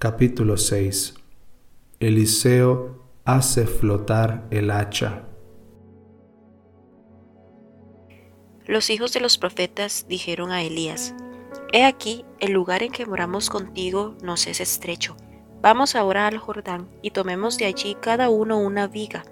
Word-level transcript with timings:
Capítulo 0.00 0.56
6 0.56 1.14
Eliseo 1.98 3.02
hace 3.24 3.66
flotar 3.66 4.46
el 4.52 4.70
hacha. 4.70 5.24
Los 8.64 8.90
hijos 8.90 9.12
de 9.12 9.18
los 9.18 9.38
profetas 9.38 10.06
dijeron 10.08 10.52
a 10.52 10.62
Elías, 10.62 11.16
He 11.72 11.84
aquí, 11.84 12.24
el 12.38 12.52
lugar 12.52 12.84
en 12.84 12.92
que 12.92 13.06
moramos 13.06 13.50
contigo 13.50 14.14
nos 14.22 14.46
es 14.46 14.60
estrecho. 14.60 15.16
Vamos 15.62 15.96
ahora 15.96 16.28
al 16.28 16.38
Jordán 16.38 16.88
y 17.02 17.10
tomemos 17.10 17.58
de 17.58 17.64
allí 17.64 17.96
cada 18.00 18.30
uno 18.30 18.56
una 18.56 18.86
viga, 18.86 19.24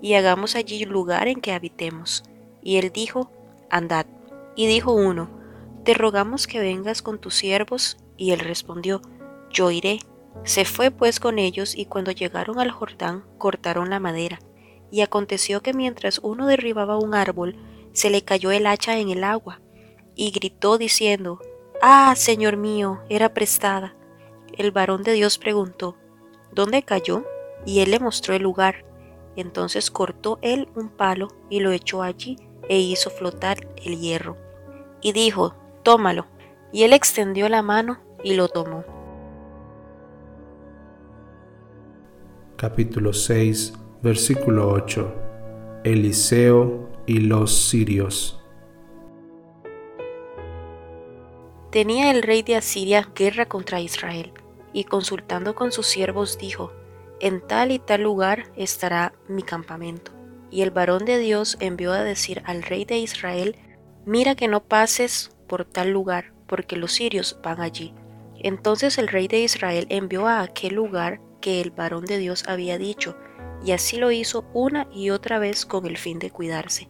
y 0.00 0.14
hagamos 0.14 0.54
allí 0.54 0.84
lugar 0.84 1.26
en 1.26 1.40
que 1.40 1.50
habitemos. 1.50 2.22
Y 2.62 2.76
él 2.76 2.92
dijo, 2.94 3.32
Andad. 3.68 4.06
Y 4.54 4.68
dijo 4.68 4.92
uno, 4.92 5.28
Te 5.84 5.92
rogamos 5.92 6.46
que 6.46 6.60
vengas 6.60 7.02
con 7.02 7.18
tus 7.18 7.34
siervos. 7.34 7.96
Y 8.16 8.30
él 8.30 8.38
respondió, 8.38 9.02
Yo 9.54 9.70
iré. 9.70 10.00
Se 10.42 10.64
fue 10.64 10.90
pues 10.90 11.20
con 11.20 11.38
ellos 11.38 11.76
y 11.76 11.86
cuando 11.86 12.10
llegaron 12.10 12.58
al 12.58 12.72
Jordán 12.72 13.24
cortaron 13.38 13.88
la 13.88 14.00
madera. 14.00 14.40
Y 14.90 15.00
aconteció 15.00 15.62
que 15.62 15.72
mientras 15.72 16.18
uno 16.18 16.48
derribaba 16.48 16.98
un 16.98 17.14
árbol, 17.14 17.56
se 17.92 18.10
le 18.10 18.22
cayó 18.22 18.50
el 18.50 18.66
hacha 18.66 18.98
en 18.98 19.08
el 19.08 19.22
agua, 19.22 19.60
y 20.16 20.32
gritó 20.32 20.76
diciendo, 20.76 21.40
Ah, 21.80 22.14
Señor 22.16 22.56
mío, 22.56 23.00
era 23.08 23.32
prestada. 23.32 23.94
El 24.56 24.72
varón 24.72 25.04
de 25.04 25.12
Dios 25.12 25.38
preguntó, 25.38 25.96
¿Dónde 26.52 26.82
cayó? 26.82 27.24
Y 27.64 27.80
él 27.80 27.92
le 27.92 28.00
mostró 28.00 28.34
el 28.34 28.42
lugar. 28.42 28.84
Entonces 29.36 29.90
cortó 29.90 30.38
él 30.42 30.68
un 30.74 30.88
palo 30.88 31.28
y 31.48 31.60
lo 31.60 31.70
echó 31.70 32.02
allí 32.02 32.36
e 32.68 32.78
hizo 32.78 33.10
flotar 33.10 33.68
el 33.76 34.00
hierro. 34.00 34.36
Y 35.00 35.12
dijo, 35.12 35.54
Tómalo. 35.84 36.26
Y 36.72 36.82
él 36.82 36.92
extendió 36.92 37.48
la 37.48 37.62
mano 37.62 38.00
y 38.24 38.34
lo 38.34 38.48
tomó. 38.48 38.93
Capítulo 42.56 43.12
6, 43.12 43.72
versículo 44.02 44.68
8. 44.70 45.14
Eliseo 45.84 46.88
y 47.06 47.18
los 47.18 47.68
sirios. 47.68 48.40
Tenía 51.70 52.12
el 52.12 52.22
rey 52.22 52.42
de 52.42 52.56
Asiria 52.56 53.08
guerra 53.14 53.46
contra 53.46 53.80
Israel, 53.80 54.32
y 54.72 54.84
consultando 54.84 55.54
con 55.54 55.72
sus 55.72 55.86
siervos 55.86 56.38
dijo, 56.38 56.72
En 57.20 57.40
tal 57.40 57.72
y 57.72 57.80
tal 57.80 58.02
lugar 58.02 58.44
estará 58.56 59.14
mi 59.28 59.42
campamento. 59.42 60.12
Y 60.50 60.62
el 60.62 60.70
varón 60.70 61.04
de 61.04 61.18
Dios 61.18 61.56
envió 61.58 61.92
a 61.92 62.04
decir 62.04 62.42
al 62.46 62.62
rey 62.62 62.84
de 62.84 62.98
Israel, 62.98 63.56
Mira 64.06 64.36
que 64.36 64.48
no 64.48 64.62
pases 64.62 65.36
por 65.48 65.64
tal 65.64 65.90
lugar, 65.90 66.32
porque 66.46 66.76
los 66.76 66.92
sirios 66.92 67.38
van 67.42 67.60
allí. 67.60 67.94
Entonces 68.38 68.98
el 68.98 69.08
rey 69.08 69.26
de 69.26 69.40
Israel 69.40 69.86
envió 69.88 70.28
a 70.28 70.42
aquel 70.42 70.74
lugar 70.74 71.20
que 71.44 71.60
el 71.60 71.72
varón 71.72 72.06
de 72.06 72.16
Dios 72.16 72.44
había 72.48 72.78
dicho, 72.78 73.18
y 73.62 73.72
así 73.72 73.98
lo 73.98 74.10
hizo 74.10 74.46
una 74.54 74.88
y 74.90 75.10
otra 75.10 75.38
vez 75.38 75.66
con 75.66 75.84
el 75.84 75.98
fin 75.98 76.18
de 76.18 76.30
cuidarse. 76.30 76.88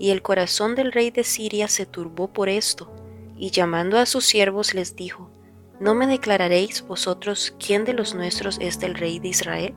Y 0.00 0.10
el 0.10 0.20
corazón 0.20 0.74
del 0.74 0.90
rey 0.90 1.12
de 1.12 1.22
Siria 1.22 1.68
se 1.68 1.86
turbó 1.86 2.26
por 2.26 2.48
esto, 2.48 2.92
y 3.36 3.52
llamando 3.52 3.96
a 3.96 4.06
sus 4.06 4.24
siervos 4.24 4.74
les 4.74 4.96
dijo, 4.96 5.30
¿No 5.78 5.94
me 5.94 6.08
declararéis 6.08 6.84
vosotros 6.84 7.54
quién 7.64 7.84
de 7.84 7.92
los 7.92 8.16
nuestros 8.16 8.58
es 8.60 8.80
del 8.80 8.96
rey 8.96 9.20
de 9.20 9.28
Israel? 9.28 9.74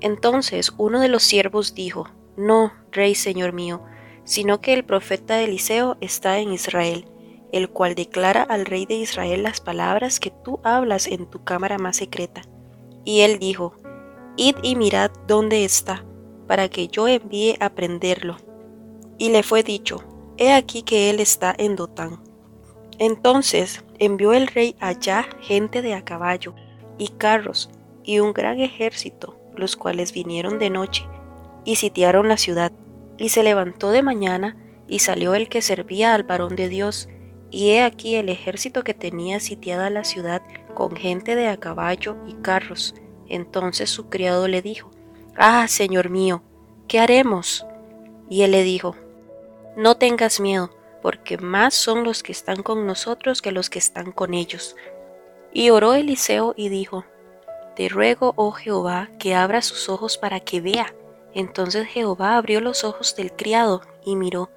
Entonces 0.00 0.74
uno 0.76 1.00
de 1.00 1.08
los 1.08 1.22
siervos 1.22 1.74
dijo, 1.74 2.06
No, 2.36 2.74
rey 2.92 3.14
señor 3.14 3.54
mío, 3.54 3.82
sino 4.24 4.60
que 4.60 4.74
el 4.74 4.84
profeta 4.84 5.40
Eliseo 5.40 5.96
está 6.02 6.38
en 6.38 6.52
Israel, 6.52 7.06
el 7.50 7.70
cual 7.70 7.94
declara 7.94 8.42
al 8.42 8.66
rey 8.66 8.84
de 8.84 8.96
Israel 8.96 9.42
las 9.42 9.62
palabras 9.62 10.20
que 10.20 10.34
tú 10.44 10.60
hablas 10.64 11.06
en 11.06 11.24
tu 11.24 11.44
cámara 11.44 11.78
más 11.78 11.96
secreta. 11.96 12.42
Y 13.04 13.20
él 13.20 13.38
dijo, 13.38 13.74
Id 14.36 14.56
y 14.62 14.76
mirad 14.76 15.10
dónde 15.26 15.64
está, 15.64 16.04
para 16.46 16.68
que 16.68 16.88
yo 16.88 17.08
envíe 17.08 17.56
a 17.60 17.70
prenderlo. 17.70 18.36
Y 19.18 19.30
le 19.30 19.42
fue 19.42 19.62
dicho, 19.62 20.04
He 20.36 20.52
aquí 20.52 20.82
que 20.82 21.10
él 21.10 21.18
está 21.18 21.52
en 21.58 21.74
Dotán. 21.74 22.20
Entonces 22.98 23.84
envió 23.98 24.32
el 24.32 24.46
rey 24.46 24.76
allá 24.78 25.26
gente 25.40 25.82
de 25.82 25.94
a 25.94 26.04
caballo, 26.04 26.54
y 26.96 27.08
carros, 27.08 27.70
y 28.04 28.20
un 28.20 28.32
gran 28.32 28.60
ejército, 28.60 29.36
los 29.56 29.76
cuales 29.76 30.12
vinieron 30.12 30.58
de 30.58 30.70
noche, 30.70 31.04
y 31.64 31.76
sitiaron 31.76 32.28
la 32.28 32.36
ciudad. 32.36 32.72
Y 33.18 33.30
se 33.30 33.42
levantó 33.42 33.90
de 33.90 34.02
mañana, 34.02 34.56
y 34.86 35.00
salió 35.00 35.34
el 35.34 35.48
que 35.48 35.62
servía 35.62 36.14
al 36.14 36.22
varón 36.22 36.54
de 36.54 36.68
Dios, 36.68 37.08
y 37.50 37.70
he 37.70 37.82
aquí 37.82 38.14
el 38.14 38.28
ejército 38.28 38.84
que 38.84 38.94
tenía 38.94 39.40
sitiada 39.40 39.90
la 39.90 40.04
ciudad 40.04 40.42
con 40.78 40.94
gente 40.94 41.34
de 41.34 41.48
a 41.48 41.56
caballo 41.56 42.16
y 42.28 42.34
carros. 42.34 42.94
Entonces 43.26 43.90
su 43.90 44.08
criado 44.08 44.46
le 44.46 44.62
dijo, 44.62 44.92
Ah, 45.36 45.66
señor 45.66 46.08
mío, 46.08 46.44
¿qué 46.86 47.00
haremos? 47.00 47.66
Y 48.30 48.42
él 48.42 48.52
le 48.52 48.62
dijo, 48.62 48.94
No 49.76 49.96
tengas 49.96 50.38
miedo, 50.38 50.70
porque 51.02 51.36
más 51.36 51.74
son 51.74 52.04
los 52.04 52.22
que 52.22 52.30
están 52.30 52.62
con 52.62 52.86
nosotros 52.86 53.42
que 53.42 53.50
los 53.50 53.70
que 53.70 53.80
están 53.80 54.12
con 54.12 54.34
ellos. 54.34 54.76
Y 55.52 55.70
oró 55.70 55.94
Eliseo 55.94 56.54
y 56.56 56.68
dijo, 56.68 57.04
Te 57.74 57.88
ruego, 57.88 58.34
oh 58.36 58.52
Jehová, 58.52 59.10
que 59.18 59.34
abra 59.34 59.62
sus 59.62 59.88
ojos 59.88 60.16
para 60.16 60.38
que 60.38 60.60
vea. 60.60 60.94
Entonces 61.34 61.88
Jehová 61.88 62.36
abrió 62.36 62.60
los 62.60 62.84
ojos 62.84 63.16
del 63.16 63.32
criado 63.32 63.80
y 64.04 64.14
miró, 64.14 64.48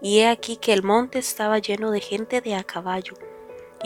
y 0.00 0.20
he 0.20 0.28
aquí 0.28 0.56
que 0.56 0.72
el 0.72 0.82
monte 0.82 1.18
estaba 1.18 1.58
lleno 1.58 1.90
de 1.90 2.00
gente 2.00 2.40
de 2.40 2.54
a 2.54 2.64
caballo 2.64 3.12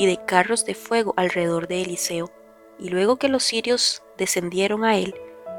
y 0.00 0.06
de 0.06 0.16
carros 0.16 0.64
de 0.64 0.74
fuego 0.74 1.12
alrededor 1.18 1.68
de 1.68 1.82
Eliseo. 1.82 2.30
Y 2.78 2.88
luego 2.88 3.18
que 3.18 3.28
los 3.28 3.42
sirios 3.42 4.02
descendieron 4.16 4.82
a 4.82 4.96
él, 4.96 5.14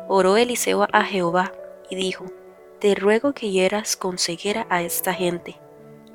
oró 0.07 0.35
Eliseo 0.35 0.87
a 0.91 1.03
Jehová 1.03 1.51
y 1.91 1.95
dijo, 1.95 2.25
Te 2.79 2.95
ruego 2.95 3.33
que 3.33 3.51
hieras 3.51 3.95
con 3.95 4.17
ceguera 4.17 4.65
a 4.71 4.81
esta 4.81 5.13
gente. 5.13 5.59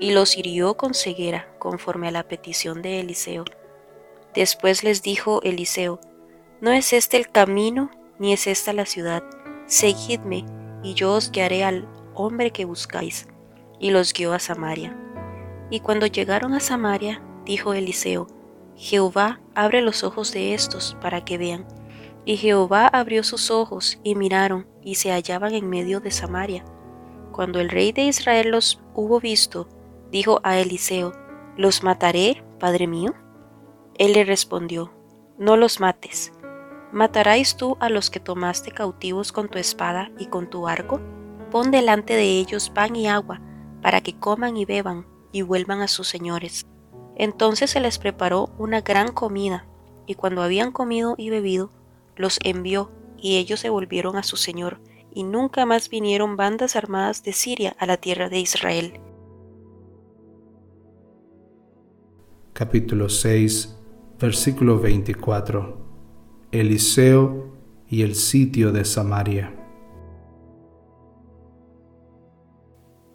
Y 0.01 0.11
los 0.11 0.37
hirió 0.37 0.77
con 0.77 0.93
ceguera, 0.93 1.55
conforme 1.61 2.09
a 2.09 2.11
la 2.11 2.25
petición 2.25 2.83
de 2.83 2.99
Eliseo. 2.99 3.45
Después 4.35 4.83
les 4.83 5.03
dijo 5.03 5.41
Eliseo, 5.45 6.01
No 6.61 6.73
es 6.73 6.93
este 6.95 7.19
el 7.19 7.31
camino, 7.31 7.93
ni 8.19 8.33
es 8.33 8.49
esta 8.49 8.73
la 8.73 8.87
ciudad. 8.87 9.23
Seguidme, 9.67 10.45
y 10.83 10.95
yo 10.95 11.13
os 11.13 11.31
guiaré 11.31 11.63
al 11.63 11.87
hombre 12.13 12.51
que 12.51 12.65
buscáis. 12.65 13.29
Y 13.79 13.91
los 13.91 14.13
guió 14.13 14.33
a 14.33 14.41
Samaria. 14.41 14.97
Y 15.71 15.79
cuando 15.79 16.07
llegaron 16.07 16.55
a 16.55 16.61
Samaria, 16.61 17.23
dijo 17.47 17.73
Eliseo, 17.73 18.27
Jehová 18.77 19.41
abre 19.55 19.81
los 19.81 20.05
ojos 20.05 20.33
de 20.33 20.53
estos 20.53 20.97
para 21.01 21.25
que 21.25 21.39
vean. 21.39 21.67
Y 22.27 22.37
Jehová 22.37 22.89
abrió 22.89 23.23
sus 23.23 23.51
ojos 23.51 23.99
y 24.03 24.17
miraron 24.17 24.67
y 24.83 24.97
se 24.97 25.13
hallaban 25.13 25.55
en 25.55 25.69
medio 25.71 26.01
de 26.01 26.11
Samaria. 26.11 26.65
Cuando 27.33 27.61
el 27.61 27.71
rey 27.71 27.93
de 27.93 28.03
Israel 28.03 28.51
los 28.51 28.83
hubo 28.95 29.21
visto, 29.21 29.69
dijo 30.11 30.41
a 30.43 30.59
Eliseo, 30.59 31.13
¿Los 31.57 31.83
mataré, 31.83 32.45
padre 32.59 32.87
mío? 32.87 33.15
Él 33.97 34.13
le 34.13 34.25
respondió, 34.25 34.93
No 35.39 35.57
los 35.57 35.81
mates. 35.81 36.33
¿Matarás 36.93 37.57
tú 37.57 37.77
a 37.81 37.89
los 37.89 38.11
que 38.11 38.21
tomaste 38.21 38.73
cautivos 38.73 39.33
con 39.33 39.49
tu 39.49 39.59
espada 39.59 40.11
y 40.19 40.27
con 40.27 40.51
tu 40.51 40.69
arco? 40.69 41.01
Pon 41.51 41.71
delante 41.71 42.15
de 42.15 42.25
ellos 42.25 42.71
pan 42.71 42.97
y 42.97 43.07
agua, 43.07 43.41
para 43.83 44.01
que 44.01 44.19
coman 44.19 44.57
y 44.57 44.65
beban 44.65 45.07
y 45.33 45.43
vuelvan 45.43 45.81
a 45.81 45.89
sus 45.89 46.09
señores. 46.09 46.67
Entonces 47.17 47.71
se 47.71 47.81
les 47.81 47.99
preparó 47.99 48.51
una 48.59 48.83
gran 48.83 49.13
comida, 49.13 49.67
y 50.07 50.15
cuando 50.15 50.43
habían 50.43 50.71
comido 50.71 51.15
y 51.17 51.31
bebido, 51.31 51.71
los 52.15 52.39
envió, 52.45 52.91
y 53.17 53.37
ellos 53.37 53.61
se 53.61 53.71
volvieron 53.71 54.17
a 54.17 54.23
su 54.23 54.37
señor, 54.37 54.81
y 55.13 55.25
nunca 55.25 55.65
más 55.65 55.89
vinieron 55.89 56.37
bandas 56.37 56.77
armadas 56.77 57.23
de 57.23 57.33
Siria 57.33 57.75
a 57.79 57.87
la 57.87 57.97
tierra 57.97 58.29
de 58.29 58.39
Israel. 58.39 59.01
Capítulo 62.53 63.09
6, 63.09 63.79
versículo 64.21 64.79
24. 64.79 65.79
Eliseo 66.53 67.53
y 67.89 68.03
el 68.03 68.15
sitio 68.15 68.73
de 68.73 68.85
Samaria. 68.85 69.55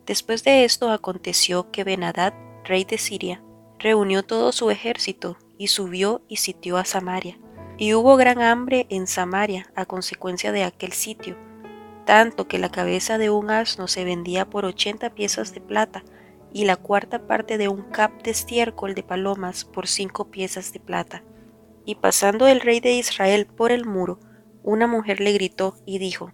Después 0.06 0.44
de 0.44 0.66
esto 0.66 0.90
aconteció 0.90 1.72
que 1.72 1.84
Benadad, 1.84 2.34
rey 2.66 2.84
de 2.84 2.98
Siria, 2.98 3.44
reunió 3.82 4.24
todo 4.24 4.52
su 4.52 4.70
ejército 4.70 5.38
y 5.58 5.68
subió 5.68 6.22
y 6.28 6.38
sitió 6.38 6.78
a 6.78 6.86
Samaria. 6.86 7.38
Y 7.78 7.94
hubo 7.94 8.16
gran 8.16 8.42
hambre 8.42 8.86
en 8.90 9.08
Samaria 9.08 9.72
a 9.76 9.86
consecuencia 9.86 10.52
de 10.52 10.64
aquel 10.64 10.92
sitio, 10.92 11.38
tanto 12.06 12.48
que 12.48 12.60
la 12.60 12.70
cabeza 12.70 13.18
de 13.18 13.30
un 13.30 13.50
asno 13.50 13.88
se 13.88 14.04
vendía 14.04 14.50
por 14.50 14.66
ochenta 14.66 15.10
piezas 15.10 15.54
de 15.54 15.62
plata 15.62 16.04
y 16.54 16.66
la 16.66 16.76
cuarta 16.76 17.28
parte 17.28 17.58
de 17.58 17.68
un 17.68 17.82
cap 17.82 18.22
de 18.24 18.32
estiércol 18.32 18.94
de 18.94 19.04
palomas 19.04 19.66
por 19.66 19.88
cinco 19.88 20.30
piezas 20.30 20.74
de 20.74 20.80
plata. 20.80 21.24
Y 21.86 21.96
pasando 21.96 22.48
el 22.48 22.62
rey 22.62 22.80
de 22.80 22.94
Israel 22.94 23.48
por 23.48 23.72
el 23.72 23.86
muro, 23.86 24.20
una 24.64 24.86
mujer 24.86 25.20
le 25.20 25.32
gritó 25.32 25.76
y 25.86 25.98
dijo, 25.98 26.34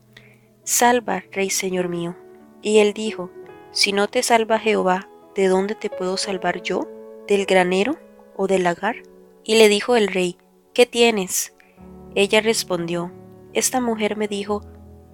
Salva, 0.63 1.23
rey 1.31 1.49
señor 1.49 1.88
mío. 1.88 2.17
Y 2.61 2.79
él 2.79 2.94
dijo, 2.94 3.31
Si 3.71 3.94
no 3.94 4.07
te 4.07 4.21
salva 4.23 4.59
Jehová, 4.59 5.07
¿de 5.35 5.47
dónde 5.47 5.75
te 5.75 5.89
puedo 5.89 6.17
salvar 6.17 6.61
yo? 6.61 6.89
Del 7.27 7.45
granero 7.45 7.97
o 8.35 8.47
del 8.47 8.63
lagar? 8.63 8.95
Y 9.44 9.57
le 9.57 9.69
dijo 9.69 9.95
el 9.95 10.07
rey, 10.07 10.38
¿qué 10.74 10.85
tienes? 10.85 11.56
Ella 12.15 12.41
respondió, 12.41 13.12
Esta 13.53 13.79
mujer 13.79 14.18
me 14.18 14.27
dijo, 14.27 14.63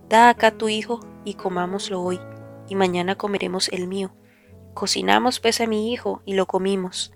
Da 0.10 0.30
acá 0.30 0.52
tu 0.52 0.70
hijo 0.70 1.00
y 1.26 1.34
comámoslo 1.34 2.02
hoy, 2.02 2.20
y 2.70 2.76
mañana 2.76 3.16
comeremos 3.16 3.70
el 3.70 3.88
mío. 3.88 4.16
Cocinamos 4.74 5.40
pues 5.40 5.62
a 5.62 5.68
mi 5.68 5.92
hijo 5.92 6.22
y 6.26 6.34
lo 6.34 6.46
comimos. 6.46 7.14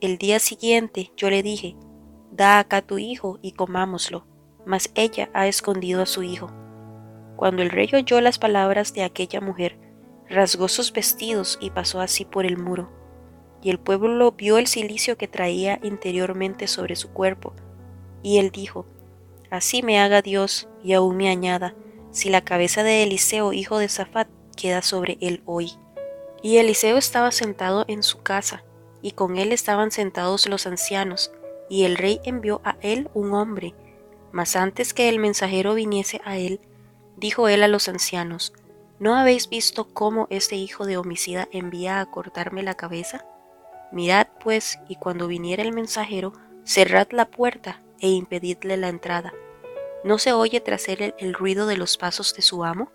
El 0.00 0.18
día 0.18 0.38
siguiente 0.38 1.12
yo 1.16 1.30
le 1.30 1.42
dije, 1.42 1.76
Da 2.30 2.58
acá 2.58 2.82
tu 2.82 2.98
hijo 2.98 3.38
y 3.42 3.52
comámoslo, 3.52 4.26
mas 4.66 4.90
ella 4.94 5.30
ha 5.32 5.48
escondido 5.48 6.02
a 6.02 6.06
su 6.06 6.22
hijo. 6.22 6.50
Cuando 7.36 7.62
el 7.62 7.70
rey 7.70 7.88
oyó 7.94 8.20
las 8.20 8.38
palabras 8.38 8.92
de 8.94 9.04
aquella 9.04 9.40
mujer, 9.40 9.78
rasgó 10.28 10.68
sus 10.68 10.92
vestidos 10.92 11.58
y 11.60 11.70
pasó 11.70 12.00
así 12.00 12.24
por 12.24 12.44
el 12.44 12.58
muro. 12.58 12.92
Y 13.62 13.70
el 13.70 13.78
pueblo 13.78 14.32
vio 14.32 14.58
el 14.58 14.66
silicio 14.66 15.16
que 15.16 15.28
traía 15.28 15.80
interiormente 15.82 16.68
sobre 16.68 16.96
su 16.96 17.10
cuerpo, 17.10 17.54
y 18.22 18.38
él 18.38 18.50
dijo, 18.50 18.86
Así 19.50 19.82
me 19.82 19.98
haga 19.98 20.22
Dios 20.22 20.68
y 20.82 20.92
aún 20.92 21.16
me 21.16 21.30
añada, 21.30 21.74
si 22.10 22.30
la 22.30 22.42
cabeza 22.42 22.82
de 22.82 23.02
Eliseo, 23.02 23.52
hijo 23.52 23.78
de 23.78 23.88
Safat, 23.88 24.28
queda 24.56 24.82
sobre 24.82 25.18
él 25.20 25.42
hoy. 25.46 25.72
Y 26.42 26.58
Eliseo 26.58 26.96
estaba 26.96 27.30
sentado 27.30 27.84
en 27.88 28.02
su 28.02 28.22
casa, 28.22 28.64
y 29.02 29.12
con 29.12 29.38
él 29.38 29.52
estaban 29.52 29.90
sentados 29.90 30.48
los 30.48 30.66
ancianos, 30.66 31.32
y 31.68 31.84
el 31.84 31.96
rey 31.96 32.20
envió 32.24 32.60
a 32.64 32.76
él 32.80 33.08
un 33.14 33.34
hombre. 33.34 33.74
Mas 34.32 34.56
antes 34.56 34.94
que 34.94 35.08
el 35.08 35.18
mensajero 35.18 35.74
viniese 35.74 36.20
a 36.24 36.36
él, 36.38 36.60
dijo 37.16 37.48
él 37.48 37.62
a 37.62 37.68
los 37.68 37.88
ancianos, 37.88 38.52
¿no 38.98 39.14
habéis 39.14 39.48
visto 39.48 39.88
cómo 39.92 40.26
este 40.30 40.56
hijo 40.56 40.86
de 40.86 40.96
homicida 40.96 41.48
envía 41.52 42.00
a 42.00 42.10
cortarme 42.10 42.62
la 42.62 42.74
cabeza? 42.74 43.24
Mirad 43.92 44.26
pues, 44.42 44.78
y 44.88 44.96
cuando 44.96 45.26
viniera 45.26 45.62
el 45.62 45.72
mensajero, 45.72 46.32
cerrad 46.64 47.08
la 47.10 47.30
puerta 47.30 47.82
e 48.00 48.08
impedidle 48.08 48.76
la 48.76 48.88
entrada. 48.88 49.32
¿No 50.04 50.18
se 50.18 50.32
oye 50.32 50.60
tras 50.60 50.88
él 50.88 51.14
el, 51.18 51.34
ruido 51.34 51.66
de 51.66 51.76
los 51.76 51.96
pasos 51.96 52.34
de 52.34 52.42
su 52.42 52.64
amo? 52.64 52.90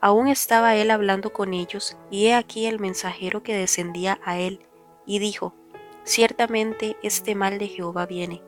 Aún 0.00 0.28
estaba 0.28 0.76
él 0.76 0.90
hablando 0.90 1.32
con 1.32 1.54
ellos, 1.54 1.96
y 2.10 2.26
he 2.26 2.34
aquí 2.34 2.66
el 2.66 2.78
mensajero 2.78 3.42
que 3.42 3.56
descendía 3.56 4.20
a 4.24 4.38
él, 4.38 4.60
y 5.06 5.18
dijo, 5.18 5.54
Ciertamente 6.04 6.96
este 7.02 7.34
mal 7.34 7.58
de 7.58 7.68
Jehová 7.68 8.06
viene. 8.06 8.42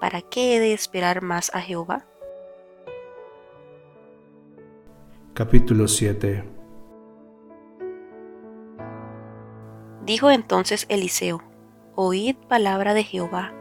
¿Para 0.00 0.22
qué 0.22 0.56
he 0.56 0.60
de 0.60 0.72
esperar 0.72 1.22
más 1.22 1.54
a 1.54 1.60
Jehová? 1.60 2.04
Capítulo 5.34 5.86
7 5.86 6.55
Dijo 10.06 10.30
entonces 10.30 10.86
Eliseo, 10.88 11.42
Oíd 11.96 12.36
palabra 12.36 12.94
de 12.94 13.02
Jehová. 13.02 13.52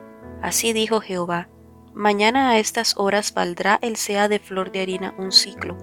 Así 0.44 0.74
dijo 0.74 1.02
Jehová, 1.02 1.50
Mañana 1.96 2.52
a 2.52 2.60
estas 2.60 2.96
horas 2.98 3.34
valdrá 3.34 3.80
el 3.82 3.96
sea 3.96 4.28
de 4.28 4.38
flor 4.38 4.72
de 4.72 4.82
harina 4.82 5.16
un 5.18 5.32
ciclo, 5.32 5.76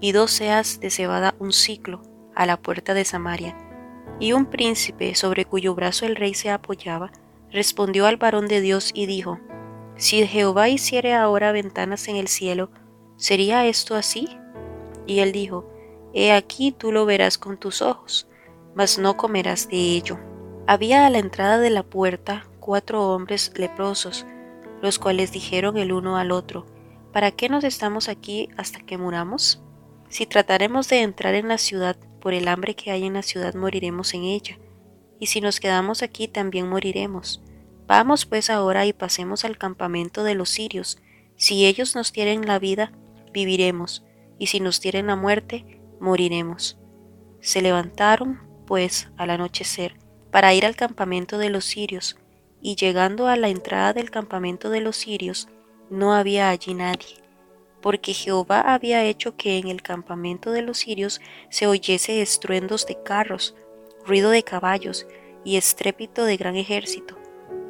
y 0.00 0.12
dos 0.12 0.30
seas 0.30 0.80
de 0.80 0.88
cebada 0.88 1.34
un 1.38 1.52
ciclo, 1.52 2.00
a 2.34 2.46
la 2.46 2.56
puerta 2.56 2.94
de 2.94 3.04
Samaria. 3.04 3.54
Y 4.18 4.32
un 4.32 4.46
príncipe, 4.46 5.14
sobre 5.14 5.44
cuyo 5.44 5.74
brazo 5.74 6.06
el 6.06 6.16
rey 6.16 6.32
se 6.32 6.50
apoyaba, 6.50 7.12
respondió 7.50 8.06
al 8.06 8.16
varón 8.16 8.48
de 8.48 8.62
Dios 8.62 8.92
y 8.94 9.04
dijo, 9.04 9.40
Si 9.98 10.26
Jehová 10.26 10.70
hiciere 10.70 11.12
ahora 11.12 11.52
ventanas 11.52 12.08
en 12.08 12.16
el 12.16 12.28
cielo, 12.28 12.70
¿sería 13.16 13.66
esto 13.66 13.94
así? 13.94 14.38
Y 15.06 15.18
él 15.18 15.32
dijo, 15.32 15.68
He 16.14 16.32
aquí 16.32 16.72
tú 16.72 16.92
lo 16.92 17.04
verás 17.04 17.36
con 17.36 17.58
tus 17.58 17.82
ojos, 17.82 18.28
mas 18.78 18.96
no 18.96 19.16
comerás 19.16 19.68
de 19.68 19.76
ello. 19.76 20.20
Había 20.68 21.04
a 21.04 21.10
la 21.10 21.18
entrada 21.18 21.58
de 21.58 21.68
la 21.68 21.82
puerta 21.82 22.48
cuatro 22.60 23.12
hombres 23.12 23.50
leprosos, 23.56 24.24
los 24.80 25.00
cuales 25.00 25.32
dijeron 25.32 25.76
el 25.78 25.90
uno 25.90 26.16
al 26.16 26.30
otro, 26.30 26.64
¿para 27.12 27.32
qué 27.32 27.48
nos 27.48 27.64
estamos 27.64 28.08
aquí 28.08 28.50
hasta 28.56 28.78
que 28.78 28.96
muramos? 28.96 29.60
Si 30.10 30.26
trataremos 30.26 30.88
de 30.88 31.02
entrar 31.02 31.34
en 31.34 31.48
la 31.48 31.58
ciudad, 31.58 31.96
por 32.20 32.34
el 32.34 32.46
hambre 32.46 32.76
que 32.76 32.92
hay 32.92 33.04
en 33.04 33.14
la 33.14 33.22
ciudad 33.22 33.52
moriremos 33.54 34.14
en 34.14 34.22
ella, 34.22 34.60
y 35.18 35.26
si 35.26 35.40
nos 35.40 35.58
quedamos 35.58 36.04
aquí 36.04 36.28
también 36.28 36.68
moriremos. 36.68 37.42
Vamos 37.88 38.26
pues 38.26 38.48
ahora 38.48 38.86
y 38.86 38.92
pasemos 38.92 39.44
al 39.44 39.58
campamento 39.58 40.22
de 40.22 40.36
los 40.36 40.50
sirios. 40.50 40.98
Si 41.34 41.66
ellos 41.66 41.96
nos 41.96 42.12
tienen 42.12 42.46
la 42.46 42.60
vida, 42.60 42.92
viviremos, 43.32 44.04
y 44.38 44.46
si 44.46 44.60
nos 44.60 44.78
tienen 44.78 45.08
la 45.08 45.16
muerte, 45.16 45.80
moriremos. 45.98 46.78
Se 47.40 47.60
levantaron, 47.60 48.47
pues, 48.68 49.08
al 49.16 49.30
anochecer, 49.30 49.96
para 50.30 50.52
ir 50.52 50.66
al 50.66 50.76
campamento 50.76 51.38
de 51.38 51.48
los 51.48 51.64
sirios, 51.64 52.18
y 52.60 52.76
llegando 52.76 53.26
a 53.26 53.36
la 53.36 53.48
entrada 53.48 53.94
del 53.94 54.10
campamento 54.10 54.68
de 54.68 54.82
los 54.82 54.94
sirios, 54.94 55.48
no 55.88 56.12
había 56.12 56.50
allí 56.50 56.74
nadie, 56.74 57.16
porque 57.80 58.12
Jehová 58.12 58.60
había 58.60 59.02
hecho 59.04 59.38
que 59.38 59.56
en 59.56 59.68
el 59.68 59.80
campamento 59.80 60.50
de 60.50 60.60
los 60.60 60.76
sirios 60.76 61.22
se 61.48 61.66
oyese 61.66 62.20
estruendos 62.20 62.84
de 62.84 63.02
carros, 63.02 63.54
ruido 64.04 64.28
de 64.28 64.42
caballos 64.42 65.06
y 65.44 65.56
estrépito 65.56 66.26
de 66.26 66.36
gran 66.36 66.56
ejército. 66.56 67.16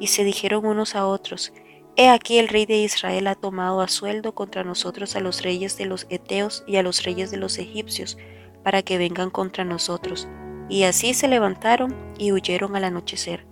Y 0.01 0.07
se 0.07 0.25
dijeron 0.25 0.65
unos 0.65 0.95
a 0.95 1.07
otros, 1.07 1.53
He 1.95 2.09
aquí 2.09 2.39
el 2.39 2.49
rey 2.49 2.65
de 2.65 2.79
Israel 2.79 3.27
ha 3.27 3.35
tomado 3.35 3.79
a 3.79 3.87
sueldo 3.87 4.35
contra 4.35 4.65
nosotros 4.65 5.15
a 5.15 5.21
los 5.21 5.43
reyes 5.43 5.77
de 5.77 5.85
los 5.85 6.07
Eteos 6.09 6.65
y 6.67 6.75
a 6.75 6.83
los 6.83 7.03
reyes 7.03 7.31
de 7.31 7.37
los 7.37 7.57
egipcios, 7.57 8.17
para 8.65 8.81
que 8.81 8.97
vengan 8.97 9.29
contra 9.29 9.63
nosotros. 9.63 10.27
Y 10.69 10.83
así 10.83 11.13
se 11.13 11.27
levantaron 11.27 11.95
y 12.17 12.31
huyeron 12.31 12.75
al 12.75 12.85
anochecer 12.85 13.49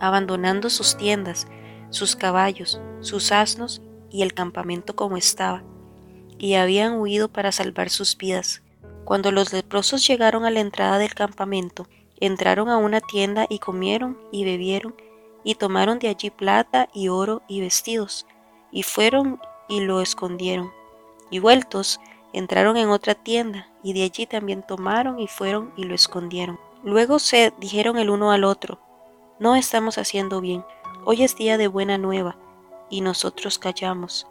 abandonando 0.00 0.70
sus 0.70 0.96
tiendas, 0.96 1.46
sus 1.90 2.16
caballos, 2.16 2.80
sus 3.00 3.32
asnos 3.32 3.82
y 4.10 4.22
el 4.22 4.34
campamento 4.34 4.94
como 4.94 5.16
estaba, 5.16 5.62
y 6.38 6.54
habían 6.54 7.00
huido 7.00 7.28
para 7.28 7.52
salvar 7.52 7.90
sus 7.90 8.16
vidas. 8.16 8.62
Cuando 9.04 9.32
los 9.32 9.52
leprosos 9.52 10.06
llegaron 10.06 10.44
a 10.44 10.50
la 10.50 10.60
entrada 10.60 10.98
del 10.98 11.14
campamento, 11.14 11.88
entraron 12.20 12.68
a 12.68 12.76
una 12.76 13.00
tienda 13.00 13.46
y 13.48 13.58
comieron 13.58 14.18
y 14.30 14.44
bebieron, 14.44 14.94
y 15.44 15.54
tomaron 15.54 15.98
de 15.98 16.08
allí 16.08 16.30
plata 16.30 16.88
y 16.92 17.08
oro 17.08 17.42
y 17.48 17.60
vestidos, 17.60 18.26
y 18.70 18.82
fueron 18.82 19.40
y 19.68 19.80
lo 19.80 20.00
escondieron. 20.00 20.70
Y 21.30 21.38
vueltos, 21.38 22.00
entraron 22.38 22.76
en 22.76 22.88
otra 22.88 23.14
tienda, 23.14 23.68
y 23.82 23.92
de 23.92 24.04
allí 24.04 24.26
también 24.26 24.62
tomaron 24.66 25.20
y 25.20 25.28
fueron 25.28 25.72
y 25.76 25.84
lo 25.84 25.94
escondieron. 25.94 26.58
Luego 26.82 27.18
se 27.18 27.52
dijeron 27.58 27.98
el 27.98 28.10
uno 28.10 28.30
al 28.30 28.44
otro, 28.44 28.80
no 29.38 29.54
estamos 29.54 29.98
haciendo 29.98 30.40
bien. 30.40 30.64
Hoy 31.04 31.22
es 31.22 31.36
día 31.36 31.58
de 31.58 31.68
buena 31.68 31.96
nueva 31.96 32.36
y 32.90 33.02
nosotros 33.02 33.60
callamos. 33.60 34.26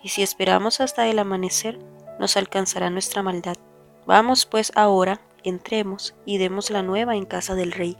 Y 0.00 0.10
si 0.10 0.22
esperamos 0.22 0.80
hasta 0.80 1.08
el 1.08 1.18
amanecer, 1.18 1.80
nos 2.20 2.36
alcanzará 2.36 2.88
nuestra 2.88 3.22
maldad. 3.24 3.56
Vamos 4.06 4.46
pues 4.46 4.70
ahora, 4.76 5.20
entremos 5.42 6.14
y 6.24 6.38
demos 6.38 6.70
la 6.70 6.82
nueva 6.82 7.16
en 7.16 7.24
casa 7.24 7.56
del 7.56 7.72
rey. 7.72 7.96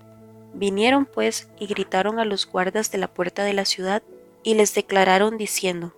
Vinieron 0.53 1.07
pues 1.07 1.49
y 1.59 1.67
gritaron 1.67 2.21
a 2.21 2.25
los 2.25 2.47
guardas 2.47 2.93
de 2.93 2.99
la 2.99 3.09
puerta 3.09 3.43
de 3.43 3.55
la 3.55 3.65
ciudad 3.65 4.03
y 4.45 4.55
les 4.55 4.75
declararon 4.75 5.37
diciendo, 5.37 5.93